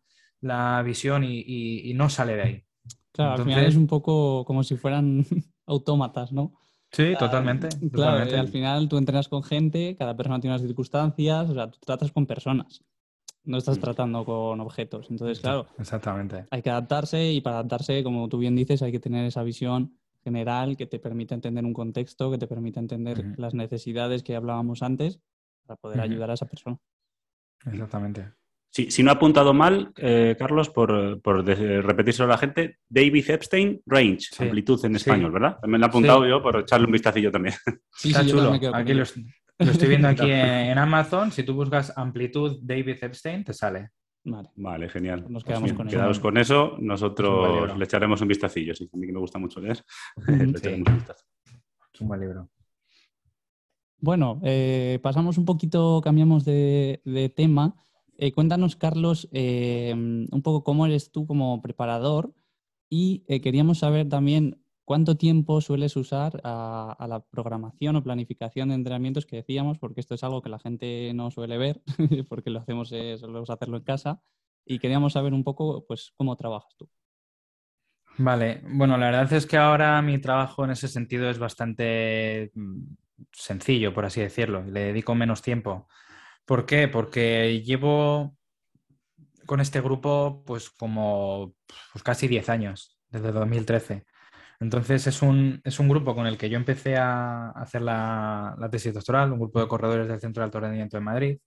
visión 0.84 1.24
y, 1.24 1.90
no 1.94 2.10
sale 2.10 2.36
de 2.36 2.42
ahí. 2.42 2.62
Claro, 3.10 3.32
al 3.36 3.44
final 3.44 3.64
es 3.64 3.76
un 3.76 3.86
poco 3.86 4.44
como 4.44 4.62
si 4.64 4.76
fueran 4.76 5.24
autómatas, 5.66 6.30
¿no? 6.30 6.52
Sí, 6.92 7.14
totalmente. 7.18 7.70
Claro, 7.70 7.88
totalmente. 7.90 8.36
al 8.36 8.48
final 8.48 8.86
tú 8.86 8.98
entrenas 8.98 9.28
con 9.28 9.42
gente, 9.42 9.96
cada 9.98 10.14
persona 10.14 10.40
tiene 10.40 10.56
unas 10.56 10.66
circunstancias, 10.66 11.48
o 11.48 11.54
sea, 11.54 11.70
tú 11.70 11.78
tratas 11.86 12.12
con 12.12 12.26
personas, 12.26 12.84
no 13.44 13.58
estás 13.58 13.78
Mm. 13.78 13.80
tratando 13.80 14.24
con 14.24 14.60
objetos. 14.60 15.06
Entonces, 15.10 15.40
claro, 15.40 15.66
Exactamente. 15.78 16.46
hay 16.50 16.62
que 16.62 16.70
adaptarse 16.70 17.32
y 17.32 17.40
para 17.40 17.56
adaptarse, 17.56 18.02
como 18.02 18.28
tú 18.28 18.38
bien 18.38 18.56
dices, 18.56 18.82
hay 18.82 18.92
que 18.92 19.00
tener 19.00 19.24
esa 19.26 19.42
visión 19.42 19.98
general 20.22 20.76
que 20.76 20.86
te 20.86 20.98
permita 20.98 21.34
entender 21.34 21.64
un 21.64 21.74
contexto, 21.74 22.30
que 22.30 22.38
te 22.38 22.46
permita 22.46 22.80
entender 22.80 23.34
las 23.36 23.52
necesidades 23.54 24.22
que 24.22 24.34
hablábamos 24.36 24.82
antes 24.82 25.20
para 25.66 25.76
poder 25.76 26.00
ayudar 26.00 26.30
a 26.30 26.34
esa 26.34 26.46
persona. 26.46 26.78
Exactamente. 27.70 28.32
Sí, 28.70 28.90
si 28.90 29.02
no 29.04 29.10
he 29.10 29.14
apuntado 29.14 29.54
mal, 29.54 29.92
eh, 29.98 30.34
Carlos, 30.36 30.68
por, 30.68 31.20
por 31.22 31.44
de- 31.44 31.80
repetírselo 31.80 32.24
a 32.26 32.30
la 32.32 32.38
gente, 32.38 32.78
David 32.88 33.30
Epstein 33.30 33.80
Range, 33.86 34.18
Sí. 34.20 34.42
amplitud 34.44 34.84
en 34.84 34.92
Sí. 34.92 34.96
español, 34.96 35.30
¿verdad? 35.30 35.58
Me 35.64 35.78
lo 35.78 35.84
he 35.84 35.88
apuntado 35.88 36.24
Sí. 36.24 36.28
yo 36.30 36.42
por 36.42 36.56
echarle 36.60 36.86
un 36.86 36.92
vistacillo 36.92 37.30
también. 37.30 37.54
Sí, 37.92 38.08
Está 38.08 38.22
sí, 38.22 38.26
yo 38.26 38.30
chulo. 38.32 38.42
también 38.44 38.52
me 38.52 38.60
quedo 38.60 38.72
con 38.72 38.80
Aquí 38.80 38.92
ello. 38.92 39.04
Lo, 39.58 39.62
es- 39.64 39.66
lo 39.66 39.72
estoy 39.72 39.88
viendo 39.88 40.08
aquí 40.08 40.30
en, 40.30 40.46
en 40.70 40.78
Amazon. 40.78 41.30
Si 41.32 41.42
tú 41.42 41.54
buscas 41.54 41.96
amplitud 41.96 42.58
David 42.62 42.96
Epstein, 43.02 43.44
te 43.44 43.52
sale. 43.52 43.90
Vale. 44.26 44.48
Vale, 44.56 44.88
genial. 44.88 45.20
Nos 45.28 45.44
Pues 45.44 45.44
quedamos 45.44 45.72
con 45.74 45.86
quedaos 45.88 46.18
con 46.18 46.38
eso, 46.38 46.76
nosotros 46.80 47.76
le 47.76 47.84
echaremos 47.84 48.20
un 48.22 48.28
vistacillo. 48.28 48.74
Sí, 48.74 48.88
a 48.92 48.96
mí 48.96 49.06
que 49.06 49.12
me 49.12 49.18
gusta 49.20 49.38
mucho 49.38 49.60
leer, 49.60 49.84
echaremos 50.26 50.88
un 50.88 50.94
vistazo. 50.94 51.24
Es 51.92 52.00
un 52.00 52.08
buen 52.08 52.20
libro. 52.20 52.48
Bueno, 53.98 54.40
eh, 54.42 54.98
pasamos 55.02 55.38
un 55.38 55.44
poquito, 55.44 56.00
cambiamos 56.02 56.44
de, 56.44 57.00
de 57.04 57.28
tema. 57.28 57.74
Eh, 58.16 58.32
cuéntanos, 58.32 58.76
Carlos, 58.76 59.28
eh, 59.32 59.92
un 59.94 60.42
poco 60.42 60.62
cómo 60.62 60.86
eres 60.86 61.10
tú 61.10 61.26
como 61.26 61.60
preparador 61.62 62.32
y 62.90 63.24
eh, 63.28 63.40
queríamos 63.40 63.78
saber 63.78 64.08
también 64.08 64.62
cuánto 64.84 65.16
tiempo 65.16 65.60
sueles 65.60 65.96
usar 65.96 66.40
a, 66.44 67.06
la 67.08 67.20
programación 67.20 67.96
o 67.96 68.02
planificación 68.02 68.68
de 68.68 68.76
entrenamientos 68.76 69.26
que 69.26 69.36
decíamos, 69.36 69.78
porque 69.78 70.00
esto 70.00 70.14
es 70.14 70.24
algo 70.24 70.42
que 70.42 70.50
la 70.50 70.58
gente 70.58 71.12
no 71.14 71.30
suele 71.30 71.58
ver, 71.58 71.82
porque 72.28 72.50
lo 72.50 72.60
hacemos, 72.60 72.92
eh, 72.92 73.16
solemos 73.18 73.50
hacerlo 73.50 73.78
en 73.78 73.84
casa, 73.84 74.20
y 74.64 74.78
queríamos 74.78 75.14
saber 75.14 75.34
un 75.34 75.44
poco, 75.44 75.84
pues, 75.86 76.12
cómo 76.16 76.36
trabajas 76.36 76.74
tú. 76.76 76.88
Vale, 78.16 78.62
bueno, 78.68 78.96
la 78.96 79.06
verdad 79.06 79.32
es 79.32 79.46
que 79.46 79.56
ahora 79.56 80.00
mi 80.00 80.18
trabajo 80.18 80.64
en 80.64 80.70
ese 80.70 80.86
sentido 80.86 81.28
es 81.28 81.38
bastante 81.38 82.52
mm, 82.54 82.94
sencillo, 83.32 83.92
por 83.92 84.04
así 84.04 84.20
decirlo. 84.20 84.62
Le 84.64 84.80
dedico 84.80 85.14
menos 85.14 85.42
tiempo. 85.42 85.88
¿Por 86.44 86.64
qué? 86.64 86.86
Porque 86.88 87.62
llevo 87.62 88.36
con 89.46 89.60
este 89.60 89.80
grupo 89.80 90.42
pues 90.46 90.70
como 90.70 91.54
pues, 91.92 92.02
casi 92.02 92.28
10 92.28 92.48
años, 92.48 92.98
desde 93.08 93.32
2013. 93.32 94.04
Entonces 94.60 95.06
es 95.06 95.22
un, 95.22 95.60
es 95.64 95.78
un 95.80 95.88
grupo 95.88 96.14
con 96.14 96.26
el 96.26 96.38
que 96.38 96.48
yo 96.48 96.56
empecé 96.56 96.96
a 96.96 97.50
hacer 97.50 97.82
la, 97.82 98.54
la 98.58 98.70
tesis 98.70 98.94
doctoral, 98.94 99.32
un 99.32 99.40
grupo 99.40 99.60
de 99.60 99.68
corredores 99.68 100.08
del 100.08 100.20
Centro 100.20 100.40
de 100.40 100.44
Alto 100.44 100.60
Rendimiento 100.60 100.96
de 100.96 101.02
Madrid. 101.02 101.38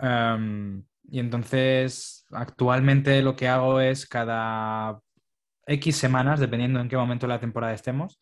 Em, 0.00 0.84
y 1.10 1.20
entonces 1.20 2.26
actualmente 2.30 3.22
lo 3.22 3.36
que 3.36 3.48
hago 3.48 3.80
es 3.80 4.06
cada 4.06 4.98
X 5.66 5.96
semanas, 5.96 6.40
dependiendo 6.40 6.80
en 6.80 6.88
qué 6.88 6.96
momento 6.96 7.26
de 7.26 7.32
la 7.34 7.40
temporada 7.40 7.74
estemos, 7.74 8.18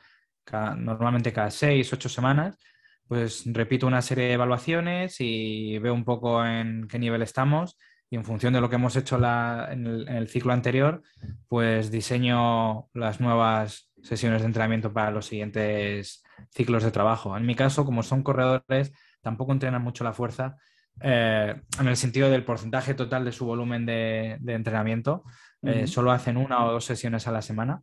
normalmente 0.77 1.33
cada 1.33 1.51
6, 1.51 1.93
8 1.93 2.09
semanas, 2.09 2.59
pues 3.07 3.45
repito 3.47 3.87
una 3.87 4.03
serie 4.03 4.27
de 4.27 4.33
evaluaciones 4.35 5.17
y 5.21 5.79
veo 5.79 5.95
un 5.95 6.05
poco 6.05 6.45
en 6.45 6.89
qué 6.89 6.99
nivel 6.99 7.23
estamos 7.23 7.77
y 8.11 8.17
en 8.17 8.25
función 8.25 8.53
de 8.53 8.61
lo 8.61 8.69
que 8.69 8.77
hemos 8.77 8.95
hecho 8.97 9.17
en 9.17 9.87
el 9.87 10.29
ciclo 10.29 10.53
anterior, 10.53 11.03
pues 11.49 11.91
diseño 11.91 12.89
las 12.93 13.21
nuevas 13.21 13.91
sesiones 14.03 14.43
de 14.43 14.47
entrenamiento 14.47 14.93
para 14.93 15.11
los 15.11 15.27
siguientes 15.27 16.23
ciclos 16.51 16.83
de 16.83 16.91
trabajo. 16.91 17.37
En 17.37 17.47
mi 17.47 17.55
caso, 17.55 17.85
como 17.85 18.03
son 18.03 18.23
corredores, 18.23 18.93
tampoco 19.21 19.53
entrenan 19.53 19.83
mucho 19.83 20.05
la 20.05 20.13
fuerza 20.13 20.57
eh, 21.01 21.55
en 21.79 21.89
el 21.89 21.97
sentido 21.97 22.29
del 22.31 22.45
porcentaje 22.45 22.95
total 22.95 23.25
de 23.25 23.33
su 23.33 23.47
volumen 23.47 23.87
de, 23.87 24.37
de 24.41 24.55
entrenamiento. 24.55 25.25
Eh, 25.63 25.87
solo 25.87 26.11
hacen 26.11 26.37
una 26.37 26.65
o 26.65 26.73
dos 26.73 26.85
sesiones 26.85 27.27
a 27.27 27.33
la 27.33 27.43
semana. 27.43 27.83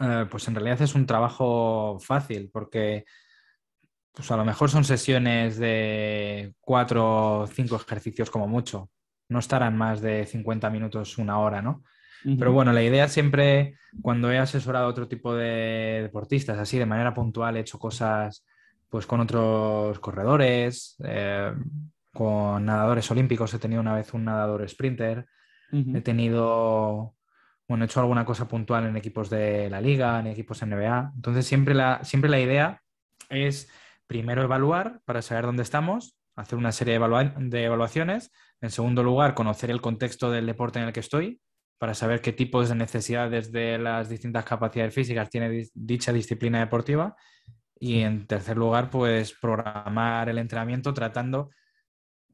Eh, 0.00 0.26
pues 0.30 0.48
en 0.48 0.54
realidad 0.54 0.82
es 0.82 0.94
un 0.94 1.06
trabajo 1.06 1.98
fácil 2.00 2.50
porque 2.52 3.04
pues 4.12 4.30
a 4.30 4.36
lo 4.36 4.44
mejor 4.44 4.70
son 4.70 4.84
sesiones 4.84 5.58
de 5.58 6.54
cuatro 6.60 7.40
o 7.40 7.46
cinco 7.46 7.76
ejercicios 7.76 8.30
como 8.30 8.48
mucho. 8.48 8.90
No 9.28 9.40
estarán 9.40 9.76
más 9.76 10.00
de 10.00 10.24
50 10.24 10.70
minutos, 10.70 11.18
una 11.18 11.38
hora, 11.38 11.60
¿no? 11.60 11.82
Pero 12.24 12.52
bueno, 12.52 12.72
la 12.72 12.82
idea 12.82 13.08
siempre, 13.08 13.76
cuando 14.02 14.32
he 14.32 14.38
asesorado 14.38 14.86
a 14.86 14.88
otro 14.88 15.06
tipo 15.06 15.34
de 15.34 16.00
deportistas, 16.02 16.58
así 16.58 16.78
de 16.78 16.86
manera 16.86 17.14
puntual, 17.14 17.56
he 17.56 17.60
hecho 17.60 17.78
cosas 17.78 18.44
pues 18.88 19.06
con 19.06 19.20
otros 19.20 19.98
corredores, 19.98 20.96
eh, 21.04 21.52
con 22.12 22.64
nadadores 22.64 23.10
olímpicos, 23.10 23.52
he 23.54 23.58
tenido 23.58 23.80
una 23.80 23.94
vez 23.94 24.14
un 24.14 24.24
nadador 24.24 24.68
sprinter, 24.68 25.26
he 25.72 26.00
tenido, 26.00 27.14
bueno, 27.68 27.84
he 27.84 27.86
hecho 27.86 28.00
alguna 28.00 28.24
cosa 28.24 28.48
puntual 28.48 28.86
en 28.86 28.96
equipos 28.96 29.28
de 29.28 29.68
la 29.68 29.80
liga, 29.80 30.18
en 30.20 30.28
equipos 30.28 30.62
NBA. 30.62 31.12
Entonces 31.16 31.46
siempre 31.46 31.74
la, 31.74 32.02
siempre 32.04 32.30
la 32.30 32.40
idea 32.40 32.82
es 33.28 33.68
primero 34.06 34.42
evaluar 34.42 35.00
para 35.04 35.22
saber 35.22 35.44
dónde 35.44 35.64
estamos, 35.64 36.16
hacer 36.36 36.56
una 36.56 36.72
serie 36.72 36.98
de, 36.98 37.32
de 37.38 37.64
evaluaciones. 37.64 38.32
En 38.60 38.70
segundo 38.70 39.02
lugar, 39.02 39.34
conocer 39.34 39.70
el 39.70 39.80
contexto 39.80 40.30
del 40.30 40.46
deporte 40.46 40.78
en 40.78 40.86
el 40.86 40.92
que 40.92 41.00
estoy 41.00 41.40
para 41.78 41.94
saber 41.94 42.20
qué 42.20 42.32
tipos 42.32 42.68
de 42.68 42.74
necesidades 42.74 43.52
de 43.52 43.78
las 43.78 44.08
distintas 44.08 44.44
capacidades 44.44 44.94
físicas 44.94 45.28
tiene 45.28 45.66
dicha 45.74 46.12
disciplina 46.12 46.60
deportiva. 46.60 47.16
Y 47.78 48.00
en 48.00 48.26
tercer 48.26 48.56
lugar, 48.56 48.88
pues 48.90 49.34
programar 49.34 50.28
el 50.30 50.38
entrenamiento 50.38 50.94
tratando, 50.94 51.50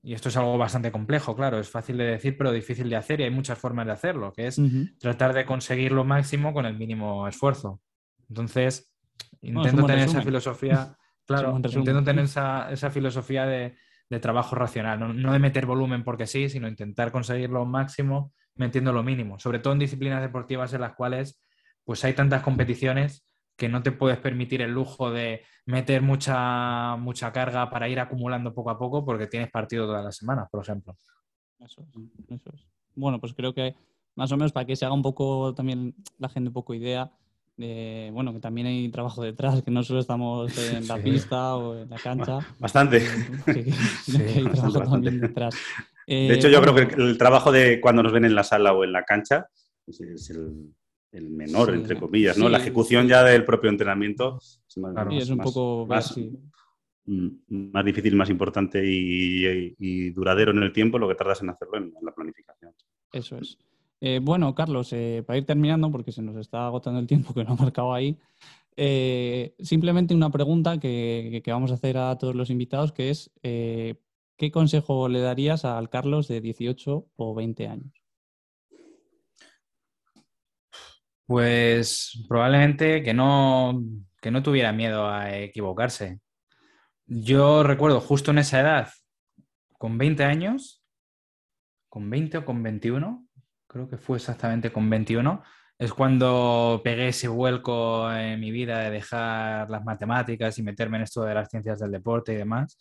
y 0.01 0.15
esto 0.15 0.29
es 0.29 0.37
algo 0.37 0.57
bastante 0.57 0.93
complejo, 0.93 1.35
claro, 1.35 1.59
es 1.59 1.69
fácil 1.69 1.97
de 1.97 2.05
decir, 2.05 2.37
pero 2.37 2.53
difícil 2.53 2.89
de 2.89 2.97
hacer 2.97 3.21
y 3.21 3.25
hay 3.25 3.31
muchas 3.31 3.59
formas 3.59 3.87
de 3.87 3.93
hacerlo, 3.93 4.33
que 4.33 4.47
es 4.47 4.61
tratar 4.99 5.33
de 5.33 5.45
conseguir 5.45 5.93
lo 5.93 6.05
máximo 6.05 6.53
con 6.53 6.67
el 6.67 6.77
mínimo 6.77 7.27
esfuerzo. 7.27 7.81
Entonces, 8.29 8.93
intento 9.41 9.85
tener 9.85 10.09
esa 10.09 10.23
filosofía, 10.23 10.97
claro, 11.27 11.57
intento 11.57 12.05
tener 12.05 12.25
esa, 12.25 12.71
esa 12.71 12.91
filosofía 12.91 13.47
de, 13.47 13.77
de 14.09 14.21
trabajo 14.21 14.55
racional, 14.55 15.01
no, 15.01 15.13
no 15.13 15.33
de 15.33 15.39
meter 15.41 15.67
volumen 15.67 16.05
porque 16.05 16.27
sí, 16.29 16.49
sino 16.49 16.69
intentar 16.69 17.11
conseguir 17.11 17.51
lo 17.51 17.65
máximo 17.65 18.33
metiendo 18.57 18.93
lo 18.93 19.03
mínimo, 19.03 19.39
sobre 19.39 19.59
todo 19.59 19.73
en 19.73 19.79
disciplinas 19.81 20.21
deportivas 20.23 20.73
en 20.75 20.81
las 20.83 20.95
cuales 20.95 21.41
pues 21.85 22.05
hay 22.05 22.13
tantas 22.15 22.43
competiciones 22.43 23.25
que 23.57 23.69
no 23.69 23.83
te 23.83 23.93
puedes 23.93 24.19
permitir 24.19 24.63
el 24.63 24.73
lujo 24.73 25.11
de 25.11 25.43
meter 25.67 26.03
mucha, 26.03 26.97
mucha 26.97 27.33
carga 27.33 27.71
para 27.71 27.89
ir 27.89 28.01
acumulando 28.01 28.55
poco 28.55 28.71
a 28.71 28.79
poco 28.79 29.05
porque 29.05 29.27
tienes 29.27 29.51
partido 29.51 29.87
todas 29.87 30.05
las 30.05 30.17
semanas, 30.17 30.49
por 30.51 30.63
ejemplo. 30.63 30.97
Eso 31.61 31.83
es, 31.83 31.89
eso 32.29 32.51
es. 32.55 32.67
Bueno, 32.95 33.21
pues 33.21 33.35
creo 33.35 33.55
que 33.55 33.75
más 34.17 34.31
o 34.33 34.37
menos 34.37 34.53
para 34.53 34.67
que 34.67 34.77
se 34.77 34.85
haga 34.85 34.95
un 34.95 35.03
poco 35.03 35.55
también 35.55 35.95
la 36.19 36.29
gente 36.29 36.49
un 36.49 36.55
poco 36.55 36.75
idea 36.75 37.11
de, 37.57 38.11
bueno, 38.13 38.33
que 38.33 38.41
también 38.41 38.67
hay 38.67 38.89
trabajo 38.89 39.23
detrás, 39.23 39.63
que 39.63 39.71
no 39.71 39.83
solo 39.83 40.01
estamos 40.01 40.57
en 40.59 40.87
la 40.89 40.97
Sí. 40.97 41.03
pista 41.03 41.57
o 41.57 41.77
en 41.77 41.91
la 41.91 41.99
cancha, 41.99 42.39
Bastante. 42.59 43.01
que, 43.47 43.53
que- 43.65 43.73
sino 43.73 44.19
que 44.19 44.25
hay 44.25 44.45
bastante, 44.45 44.51
trabajo 44.53 44.79
bastante. 44.79 44.91
también 44.91 45.21
detrás. 45.21 45.55
De 46.15 46.29
Eh, 46.29 46.35
hecho, 46.35 46.49
yo 46.49 46.59
bueno, 46.59 46.75
creo 46.75 46.89
que 46.89 46.95
el 47.03 47.19
trabajo 47.19 47.51
de 47.53 47.81
cuando 47.81 48.03
nos 48.03 48.13
ven 48.13 48.25
en 48.25 48.35
la 48.35 48.45
sala 48.45 48.73
o 48.73 48.85
en 48.85 48.93
la 48.93 49.05
cancha 49.05 49.47
pues, 49.85 50.01
es 50.01 50.31
el, 50.31 50.73
el 51.13 51.31
menor, 51.31 51.71
Sí, 51.71 51.75
entre 51.77 51.97
comillas, 51.99 52.37
¿no? 52.39 52.47
sí, 52.47 52.53
la 52.53 52.59
ejecución 52.59 53.05
sí. 53.05 53.11
ya 53.11 53.23
del 53.25 53.45
propio 53.45 53.71
entrenamiento 53.71 54.39
es 54.39 54.61
más, 54.79 54.93
Claro. 54.93 55.11
es 55.13 55.29
un 55.31 55.39
poco 55.39 55.87
más, 55.87 56.15
difícil, 57.85 58.15
más 58.17 58.31
importante 58.31 58.83
y, 58.85 59.75
y 59.79 60.11
duradero 60.11 60.53
en 60.53 60.63
el 60.63 60.73
tiempo 60.73 60.99
lo 60.99 61.09
que 61.09 61.15
tardas 61.15 61.43
en 61.43 61.51
hacerlo 61.51 61.77
en, 61.79 61.85
en 61.85 62.05
la 62.05 62.13
planificación. 62.13 62.73
Eso 63.13 63.37
es. 63.39 63.59
Eh, 64.01 64.21
bueno, 64.23 64.55
Carlos, 64.55 64.93
eh, 64.93 65.23
para 65.27 65.39
ir 65.39 65.45
terminando, 65.47 65.91
porque 65.91 66.11
se 66.13 66.23
nos 66.23 66.37
está 66.37 66.67
agotando 66.67 66.99
el 67.01 67.07
tiempo 67.07 67.33
que 67.35 67.45
no 67.45 67.53
ha 67.53 67.57
marcado 67.57 67.93
ahí, 67.95 68.17
eh, 68.77 69.55
simplemente 69.61 70.15
una 70.15 70.31
pregunta 70.31 70.79
que, 70.81 71.41
que 71.45 71.53
vamos 71.53 71.71
a 71.71 71.75
hacer 71.75 71.99
a 71.99 72.17
todos 72.19 72.35
los 72.35 72.51
invitados, 72.51 72.91
que 72.93 73.11
es, 73.11 73.31
eh, 73.43 73.95
¿qué 74.37 74.51
consejo 74.51 75.09
le 75.09 75.21
darías 75.21 75.65
al 75.65 75.89
Carlos 75.91 76.29
de 76.29 76.41
18 76.41 77.07
o 77.17 77.35
20 77.35 77.69
años? 77.69 77.93
Pues 81.27 82.25
probablemente 82.29 83.03
que 83.03 83.15
no, 83.15 83.83
que 84.21 84.31
no 84.31 84.43
tuviera 84.43 84.73
miedo 84.73 85.09
a 85.09 85.37
equivocarse. 85.39 86.21
Yo 87.07 87.63
recuerdo 87.63 88.01
justo 88.01 88.31
en 88.31 88.39
esa 88.39 88.61
edad, 88.61 88.91
con 89.79 89.99
20 89.99 90.25
años, 90.25 90.85
con 91.89 92.09
20 92.09 92.39
o 92.39 92.45
con 92.45 92.63
21, 92.63 93.27
creo 93.67 93.89
que 93.89 93.99
fue 93.99 94.19
exactamente 94.19 94.73
con 94.73 94.89
21, 94.89 95.43
es 95.79 95.93
cuando 95.93 96.81
pegué 96.85 97.09
ese 97.09 97.29
vuelco 97.29 98.11
en 98.13 98.39
mi 98.39 98.51
vida 98.51 98.79
de 98.81 98.91
dejar 98.91 99.69
las 99.69 99.85
matemáticas 99.85 100.59
y 100.59 100.63
meterme 100.63 100.99
en 100.99 101.05
esto 101.05 101.25
de 101.25 101.35
las 101.35 101.49
ciencias 101.49 101.81
del 101.81 101.91
deporte 101.91 102.33
y 102.33 102.37
demás. 102.37 102.79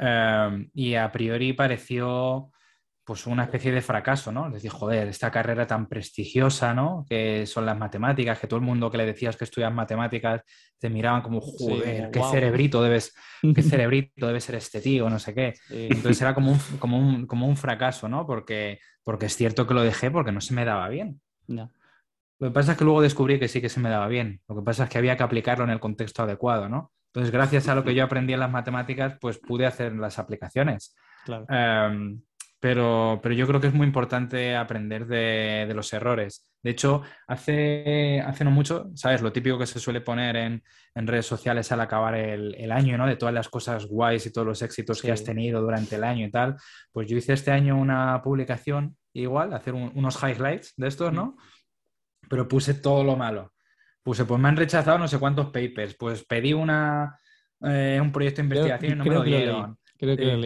Eh, 0.00 0.68
y 0.74 0.94
a 0.94 1.12
priori 1.12 1.52
pareció 1.52 2.50
pues 3.10 3.26
una 3.26 3.42
especie 3.42 3.72
de 3.72 3.82
fracaso, 3.82 4.30
¿no? 4.30 4.46
Es 4.46 4.52
decir, 4.52 4.70
joder, 4.70 5.08
esta 5.08 5.32
carrera 5.32 5.66
tan 5.66 5.88
prestigiosa, 5.88 6.72
¿no? 6.74 7.04
Que 7.08 7.44
son 7.44 7.66
las 7.66 7.76
matemáticas, 7.76 8.38
que 8.38 8.46
todo 8.46 8.60
el 8.60 8.64
mundo 8.64 8.88
que 8.88 8.98
le 8.98 9.06
decías 9.06 9.36
que 9.36 9.42
estudias 9.42 9.74
matemáticas 9.74 10.42
te 10.78 10.88
miraban 10.88 11.20
como, 11.20 11.40
joder, 11.40 12.10
qué 12.12 12.22
cerebrito 12.30 12.80
debes, 12.80 13.12
qué 13.54 13.62
cerebrito 13.62 14.28
debe 14.28 14.40
ser 14.40 14.54
este 14.54 14.80
tío, 14.80 15.10
no 15.10 15.18
sé 15.18 15.34
qué. 15.34 15.54
Entonces 15.70 16.22
era 16.22 16.34
como 16.34 16.52
un, 16.52 16.58
como 16.78 16.98
un, 16.98 17.26
como 17.26 17.48
un 17.48 17.56
fracaso, 17.56 18.08
¿no? 18.08 18.24
Porque, 18.26 18.78
porque 19.02 19.26
es 19.26 19.36
cierto 19.36 19.66
que 19.66 19.74
lo 19.74 19.82
dejé 19.82 20.10
porque 20.12 20.30
no 20.30 20.40
se 20.40 20.54
me 20.54 20.64
daba 20.64 20.88
bien. 20.88 21.20
Lo 22.38 22.48
que 22.48 22.54
pasa 22.54 22.72
es 22.72 22.78
que 22.78 22.84
luego 22.84 23.02
descubrí 23.02 23.40
que 23.40 23.48
sí 23.48 23.60
que 23.60 23.68
se 23.68 23.80
me 23.80 23.90
daba 23.90 24.06
bien. 24.06 24.40
Lo 24.48 24.54
que 24.54 24.62
pasa 24.62 24.84
es 24.84 24.90
que 24.90 24.98
había 24.98 25.16
que 25.16 25.24
aplicarlo 25.24 25.64
en 25.64 25.70
el 25.70 25.80
contexto 25.80 26.22
adecuado, 26.22 26.68
¿no? 26.68 26.92
Entonces, 27.12 27.32
gracias 27.32 27.68
a 27.68 27.74
lo 27.74 27.82
que 27.82 27.94
yo 27.94 28.04
aprendí 28.04 28.32
en 28.32 28.40
las 28.40 28.50
matemáticas, 28.50 29.16
pues 29.20 29.38
pude 29.38 29.66
hacer 29.66 29.94
las 29.94 30.18
aplicaciones. 30.18 30.94
Claro. 31.24 31.44
Em, 31.48 32.20
pero, 32.60 33.18
pero 33.22 33.34
yo 33.34 33.46
creo 33.46 33.60
que 33.60 33.68
es 33.68 33.74
muy 33.74 33.86
importante 33.86 34.54
aprender 34.54 35.06
de, 35.06 35.72
los 35.74 35.92
errores. 35.94 36.46
De 36.62 36.70
hecho, 36.70 37.02
hace, 37.26 38.20
hace 38.20 38.44
no 38.44 38.50
mucho, 38.50 38.90
¿sabes? 38.94 39.22
Lo 39.22 39.32
típico 39.32 39.58
que 39.58 39.66
se 39.66 39.80
suele 39.80 40.02
poner 40.02 40.36
en, 40.36 40.62
redes 40.94 41.24
sociales 41.24 41.72
al 41.72 41.80
acabar 41.80 42.14
el, 42.14 42.70
año, 42.70 42.98
¿no? 42.98 43.06
De 43.06 43.16
todas 43.16 43.34
las 43.34 43.48
cosas 43.48 43.86
guays 43.86 44.26
y 44.26 44.32
todos 44.32 44.46
los 44.46 44.60
éxitos 44.60 45.00
que 45.00 45.10
has 45.10 45.24
tenido 45.24 45.62
durante 45.62 45.96
el 45.96 46.04
año 46.04 46.26
y 46.26 46.30
tal. 46.30 46.56
Pues 46.92 47.08
yo 47.08 47.16
hice 47.16 47.32
este 47.32 47.50
año 47.50 47.78
una 47.78 48.20
publicación 48.22 48.96
igual, 49.14 49.54
hacer 49.54 49.72
unos 49.72 50.22
highlights 50.22 50.74
de 50.76 50.88
estos, 50.88 51.14
¿no? 51.14 51.38
Pero 52.28 52.46
puse 52.46 52.74
todo 52.74 53.02
lo 53.02 53.16
malo. 53.16 53.54
Puse, 54.02 54.24
pues 54.24 54.40
me 54.40 54.48
han 54.48 54.56
rechazado 54.56 54.98
no 54.98 55.08
sé 55.08 55.18
cuántos 55.18 55.46
papers. 55.46 55.94
Pues 55.94 56.24
pedí 56.24 56.52
una, 56.52 57.18
eh, 57.62 57.98
un 58.00 58.12
proyecto 58.12 58.42
de 58.42 58.46
investigación 58.46 58.92
y 58.92 58.96
no 58.96 59.04
me 59.04 59.14
lo 59.14 59.22
dieron. 59.22 59.78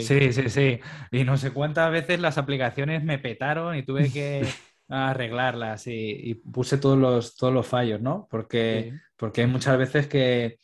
Sí, 0.00 0.32
sí, 0.32 0.48
sí. 0.48 0.80
Y 1.12 1.24
no 1.24 1.36
sé 1.36 1.52
cuántas 1.52 1.90
veces 1.92 2.20
las 2.20 2.38
aplicaciones 2.38 3.04
me 3.04 3.18
petaron 3.18 3.76
y 3.76 3.84
tuve 3.84 4.10
que 4.10 4.42
arreglarlas 4.88 5.86
y, 5.86 6.34
puse 6.52 6.78
todos 6.78 6.98
los, 6.98 7.36
todos 7.36 7.54
los 7.54 7.66
fallos, 7.66 8.00
¿no? 8.00 8.26
Porque, 8.30 8.92
porque 9.16 9.42
hay 9.42 9.46
muchas 9.46 9.78
veces 9.78 10.08
que, 10.08 10.58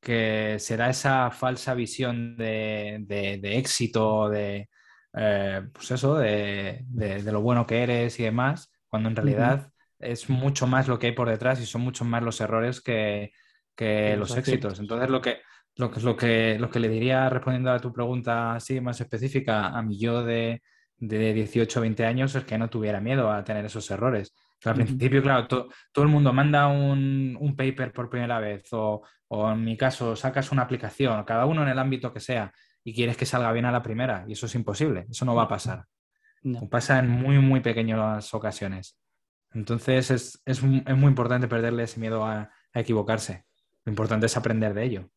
que 0.00 0.56
se 0.58 0.76
da 0.76 0.90
esa 0.90 1.30
falsa 1.30 1.74
visión 1.74 2.36
de, 2.36 3.40
éxito, 3.42 4.28
de, 4.28 4.68
eh, 5.14 5.62
pues 5.72 5.90
eso, 5.90 6.16
de, 6.16 6.84
lo 7.24 7.42
bueno 7.42 7.66
que 7.66 7.82
eres 7.82 8.18
y 8.20 8.24
demás, 8.24 8.72
cuando 8.88 9.08
en 9.08 9.16
realidad 9.16 9.72
es 10.00 10.28
mucho 10.28 10.66
más 10.66 10.88
lo 10.88 10.98
que 10.98 11.08
hay 11.08 11.12
por 11.12 11.28
detrás 11.28 11.60
y 11.60 11.66
son 11.66 11.82
mucho 11.82 12.04
más 12.04 12.22
los 12.22 12.40
errores 12.40 12.80
que, 12.80 13.32
los 13.78 14.36
éxitos. 14.36 14.78
Entonces, 14.80 15.08
lo 15.08 15.20
que, 15.20 15.38
lo 15.76 15.90
que, 15.90 16.00
lo 16.00 16.16
que, 16.16 16.58
lo 16.58 16.70
que 16.70 16.80
le 16.80 16.88
diría, 16.88 17.28
respondiendo 17.28 17.70
a 17.70 17.78
tu 17.78 17.92
pregunta 17.92 18.54
así 18.54 18.80
más 18.80 19.00
específica, 19.00 19.68
a 19.68 19.82
mi 19.82 19.98
yo 19.98 20.24
de, 20.24 20.62
de 20.98 21.32
18 21.32 21.78
o 21.78 21.82
20 21.82 22.04
años, 22.04 22.34
es 22.34 22.44
que 22.44 22.58
no 22.58 22.68
tuviera 22.68 23.00
miedo 23.00 23.30
a 23.30 23.44
tener 23.44 23.64
esos 23.64 23.90
errores. 23.90 24.34
al 24.64 24.74
principio, 24.74 25.22
claro, 25.22 25.46
todo 25.46 25.68
el 25.96 26.08
mundo 26.08 26.32
manda 26.32 26.66
un, 26.66 27.36
un, 27.40 27.56
paper 27.56 27.92
por 27.92 28.10
primera 28.10 28.38
vez 28.40 28.64
o, 28.72 29.02
o, 29.28 29.50
en 29.50 29.64
mi 29.64 29.76
caso, 29.76 30.16
sacas 30.16 30.52
una 30.52 30.62
aplicación, 30.62 31.24
cada 31.24 31.46
uno 31.46 31.62
en 31.62 31.68
el 31.68 31.78
ámbito 31.78 32.12
que 32.12 32.20
sea, 32.20 32.52
y 32.84 32.94
quieres 32.94 33.16
que 33.16 33.26
salga 33.26 33.52
bien 33.52 33.64
a 33.64 33.72
la 33.72 33.82
primera, 33.82 34.24
y 34.26 34.32
eso 34.32 34.46
es 34.46 34.54
imposible, 34.54 35.06
eso 35.10 35.24
no 35.24 35.34
va 35.34 35.44
a 35.44 35.48
pasar. 35.48 35.84
Pasa 36.70 36.98
en 36.98 37.08
muy, 37.08 37.38
muy 37.38 37.60
pequeñas 37.60 38.32
ocasiones. 38.32 38.98
Entonces 39.52 40.10
es, 40.10 40.42
es, 40.44 40.62
es 40.62 40.96
muy 40.96 41.08
importante 41.08 41.48
perderle 41.48 41.84
ese 41.84 42.00
miedo 42.00 42.24
a, 42.24 42.50
a 42.72 42.80
equivocarse. 42.80 43.44
Lo 43.84 43.90
importante 43.90 44.26
es 44.26 44.36
aprender 44.36 44.74
de 44.74 44.84
ello. 44.84 45.10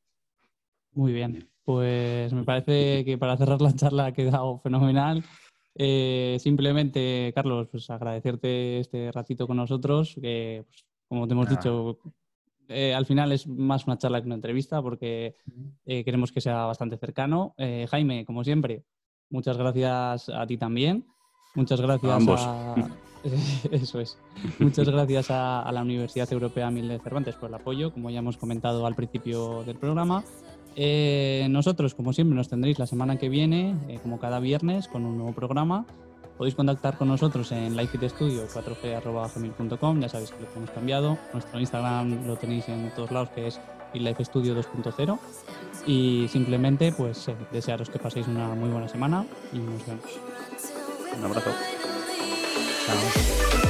Muy 0.93 1.13
bien, 1.13 1.49
pues 1.63 2.31
me 2.33 2.43
parece 2.43 3.03
que 3.05 3.17
para 3.17 3.37
cerrar 3.37 3.61
la 3.61 3.73
charla 3.73 4.05
ha 4.07 4.13
quedado 4.13 4.59
fenomenal. 4.59 5.23
Eh, 5.75 6.37
simplemente, 6.39 7.31
Carlos, 7.33 7.67
pues 7.71 7.89
agradecerte 7.89 8.79
este 8.79 9.11
ratito 9.11 9.47
con 9.47 9.57
nosotros, 9.57 10.15
que 10.21 10.63
pues, 10.67 10.85
como 11.07 11.27
te 11.27 11.33
hemos 11.33 11.49
dicho, 11.49 11.97
eh, 12.67 12.93
al 12.93 13.05
final 13.05 13.31
es 13.31 13.47
más 13.47 13.85
una 13.87 13.97
charla 13.97 14.21
que 14.21 14.27
una 14.27 14.35
entrevista 14.35 14.81
porque 14.81 15.35
eh, 15.85 16.03
queremos 16.03 16.31
que 16.31 16.41
sea 16.41 16.65
bastante 16.65 16.97
cercano. 16.97 17.55
Jaime, 17.89 18.23
como 18.25 18.43
siempre, 18.43 18.83
muchas 19.29 19.57
gracias 19.57 20.29
a 20.29 20.45
ti 20.45 20.57
también. 20.57 21.05
Muchas 21.55 21.81
gracias 21.81 22.27
a... 22.27 22.75
Eso 23.71 23.99
es. 23.99 24.17
Muchas 24.59 24.87
gracias 24.87 25.27
a, 25.29 25.69
la 25.71 25.81
Universidad 25.81 26.31
Europea 26.31 26.69
Mil 26.69 26.87
de 26.87 26.99
Cervantes 26.99 27.35
por 27.35 27.49
el 27.49 27.55
apoyo, 27.55 27.91
como 27.91 28.09
ya 28.09 28.19
hemos 28.19 28.37
comentado 28.37 28.85
al 28.85 28.95
principio 28.95 29.63
del 29.63 29.77
programa. 29.77 30.23
Eh, 30.75 31.47
nosotros, 31.49 31.93
como 31.93 32.13
siempre, 32.13 32.35
nos 32.35 32.49
tendréis 32.49 32.79
la 32.79 32.87
semana 32.87 33.17
que 33.17 33.29
viene, 33.29 33.75
eh, 33.87 33.99
como 34.01 34.19
cada 34.19 34.39
viernes, 34.39 34.87
con 34.87 35.05
un 35.05 35.17
nuevo 35.17 35.33
programa. 35.33 35.85
Podéis 36.37 36.55
contactar 36.55 36.97
con 36.97 37.07
nosotros 37.07 37.51
en 37.51 37.77
lifeitstudio 37.77 38.47
4g.gmail.com, 38.47 40.01
ya 40.01 40.09
sabéis 40.09 40.31
que 40.31 40.41
lo 40.41 40.47
hemos 40.55 40.71
cambiado. 40.71 41.17
Nuestro 41.31 41.59
Instagram 41.59 42.25
lo 42.25 42.35
tenéis 42.37 42.67
en 42.69 42.91
todos 42.95 43.11
lados, 43.11 43.29
que 43.29 43.47
es 43.47 43.59
lifestudio 43.93 44.55
2.0. 44.55 45.19
Y 45.85 46.27
simplemente, 46.29 46.91
pues, 46.91 47.27
eh, 47.27 47.35
desearos 47.51 47.89
que 47.89 47.99
paséis 47.99 48.27
una 48.27 48.47
muy 48.55 48.69
buena 48.69 48.87
semana 48.87 49.25
y 49.51 49.59
nos 49.59 49.85
vemos. 49.85 50.19
Un 51.17 51.25
abrazo. 51.25 51.51
감 52.85 52.97
사. 52.99 53.62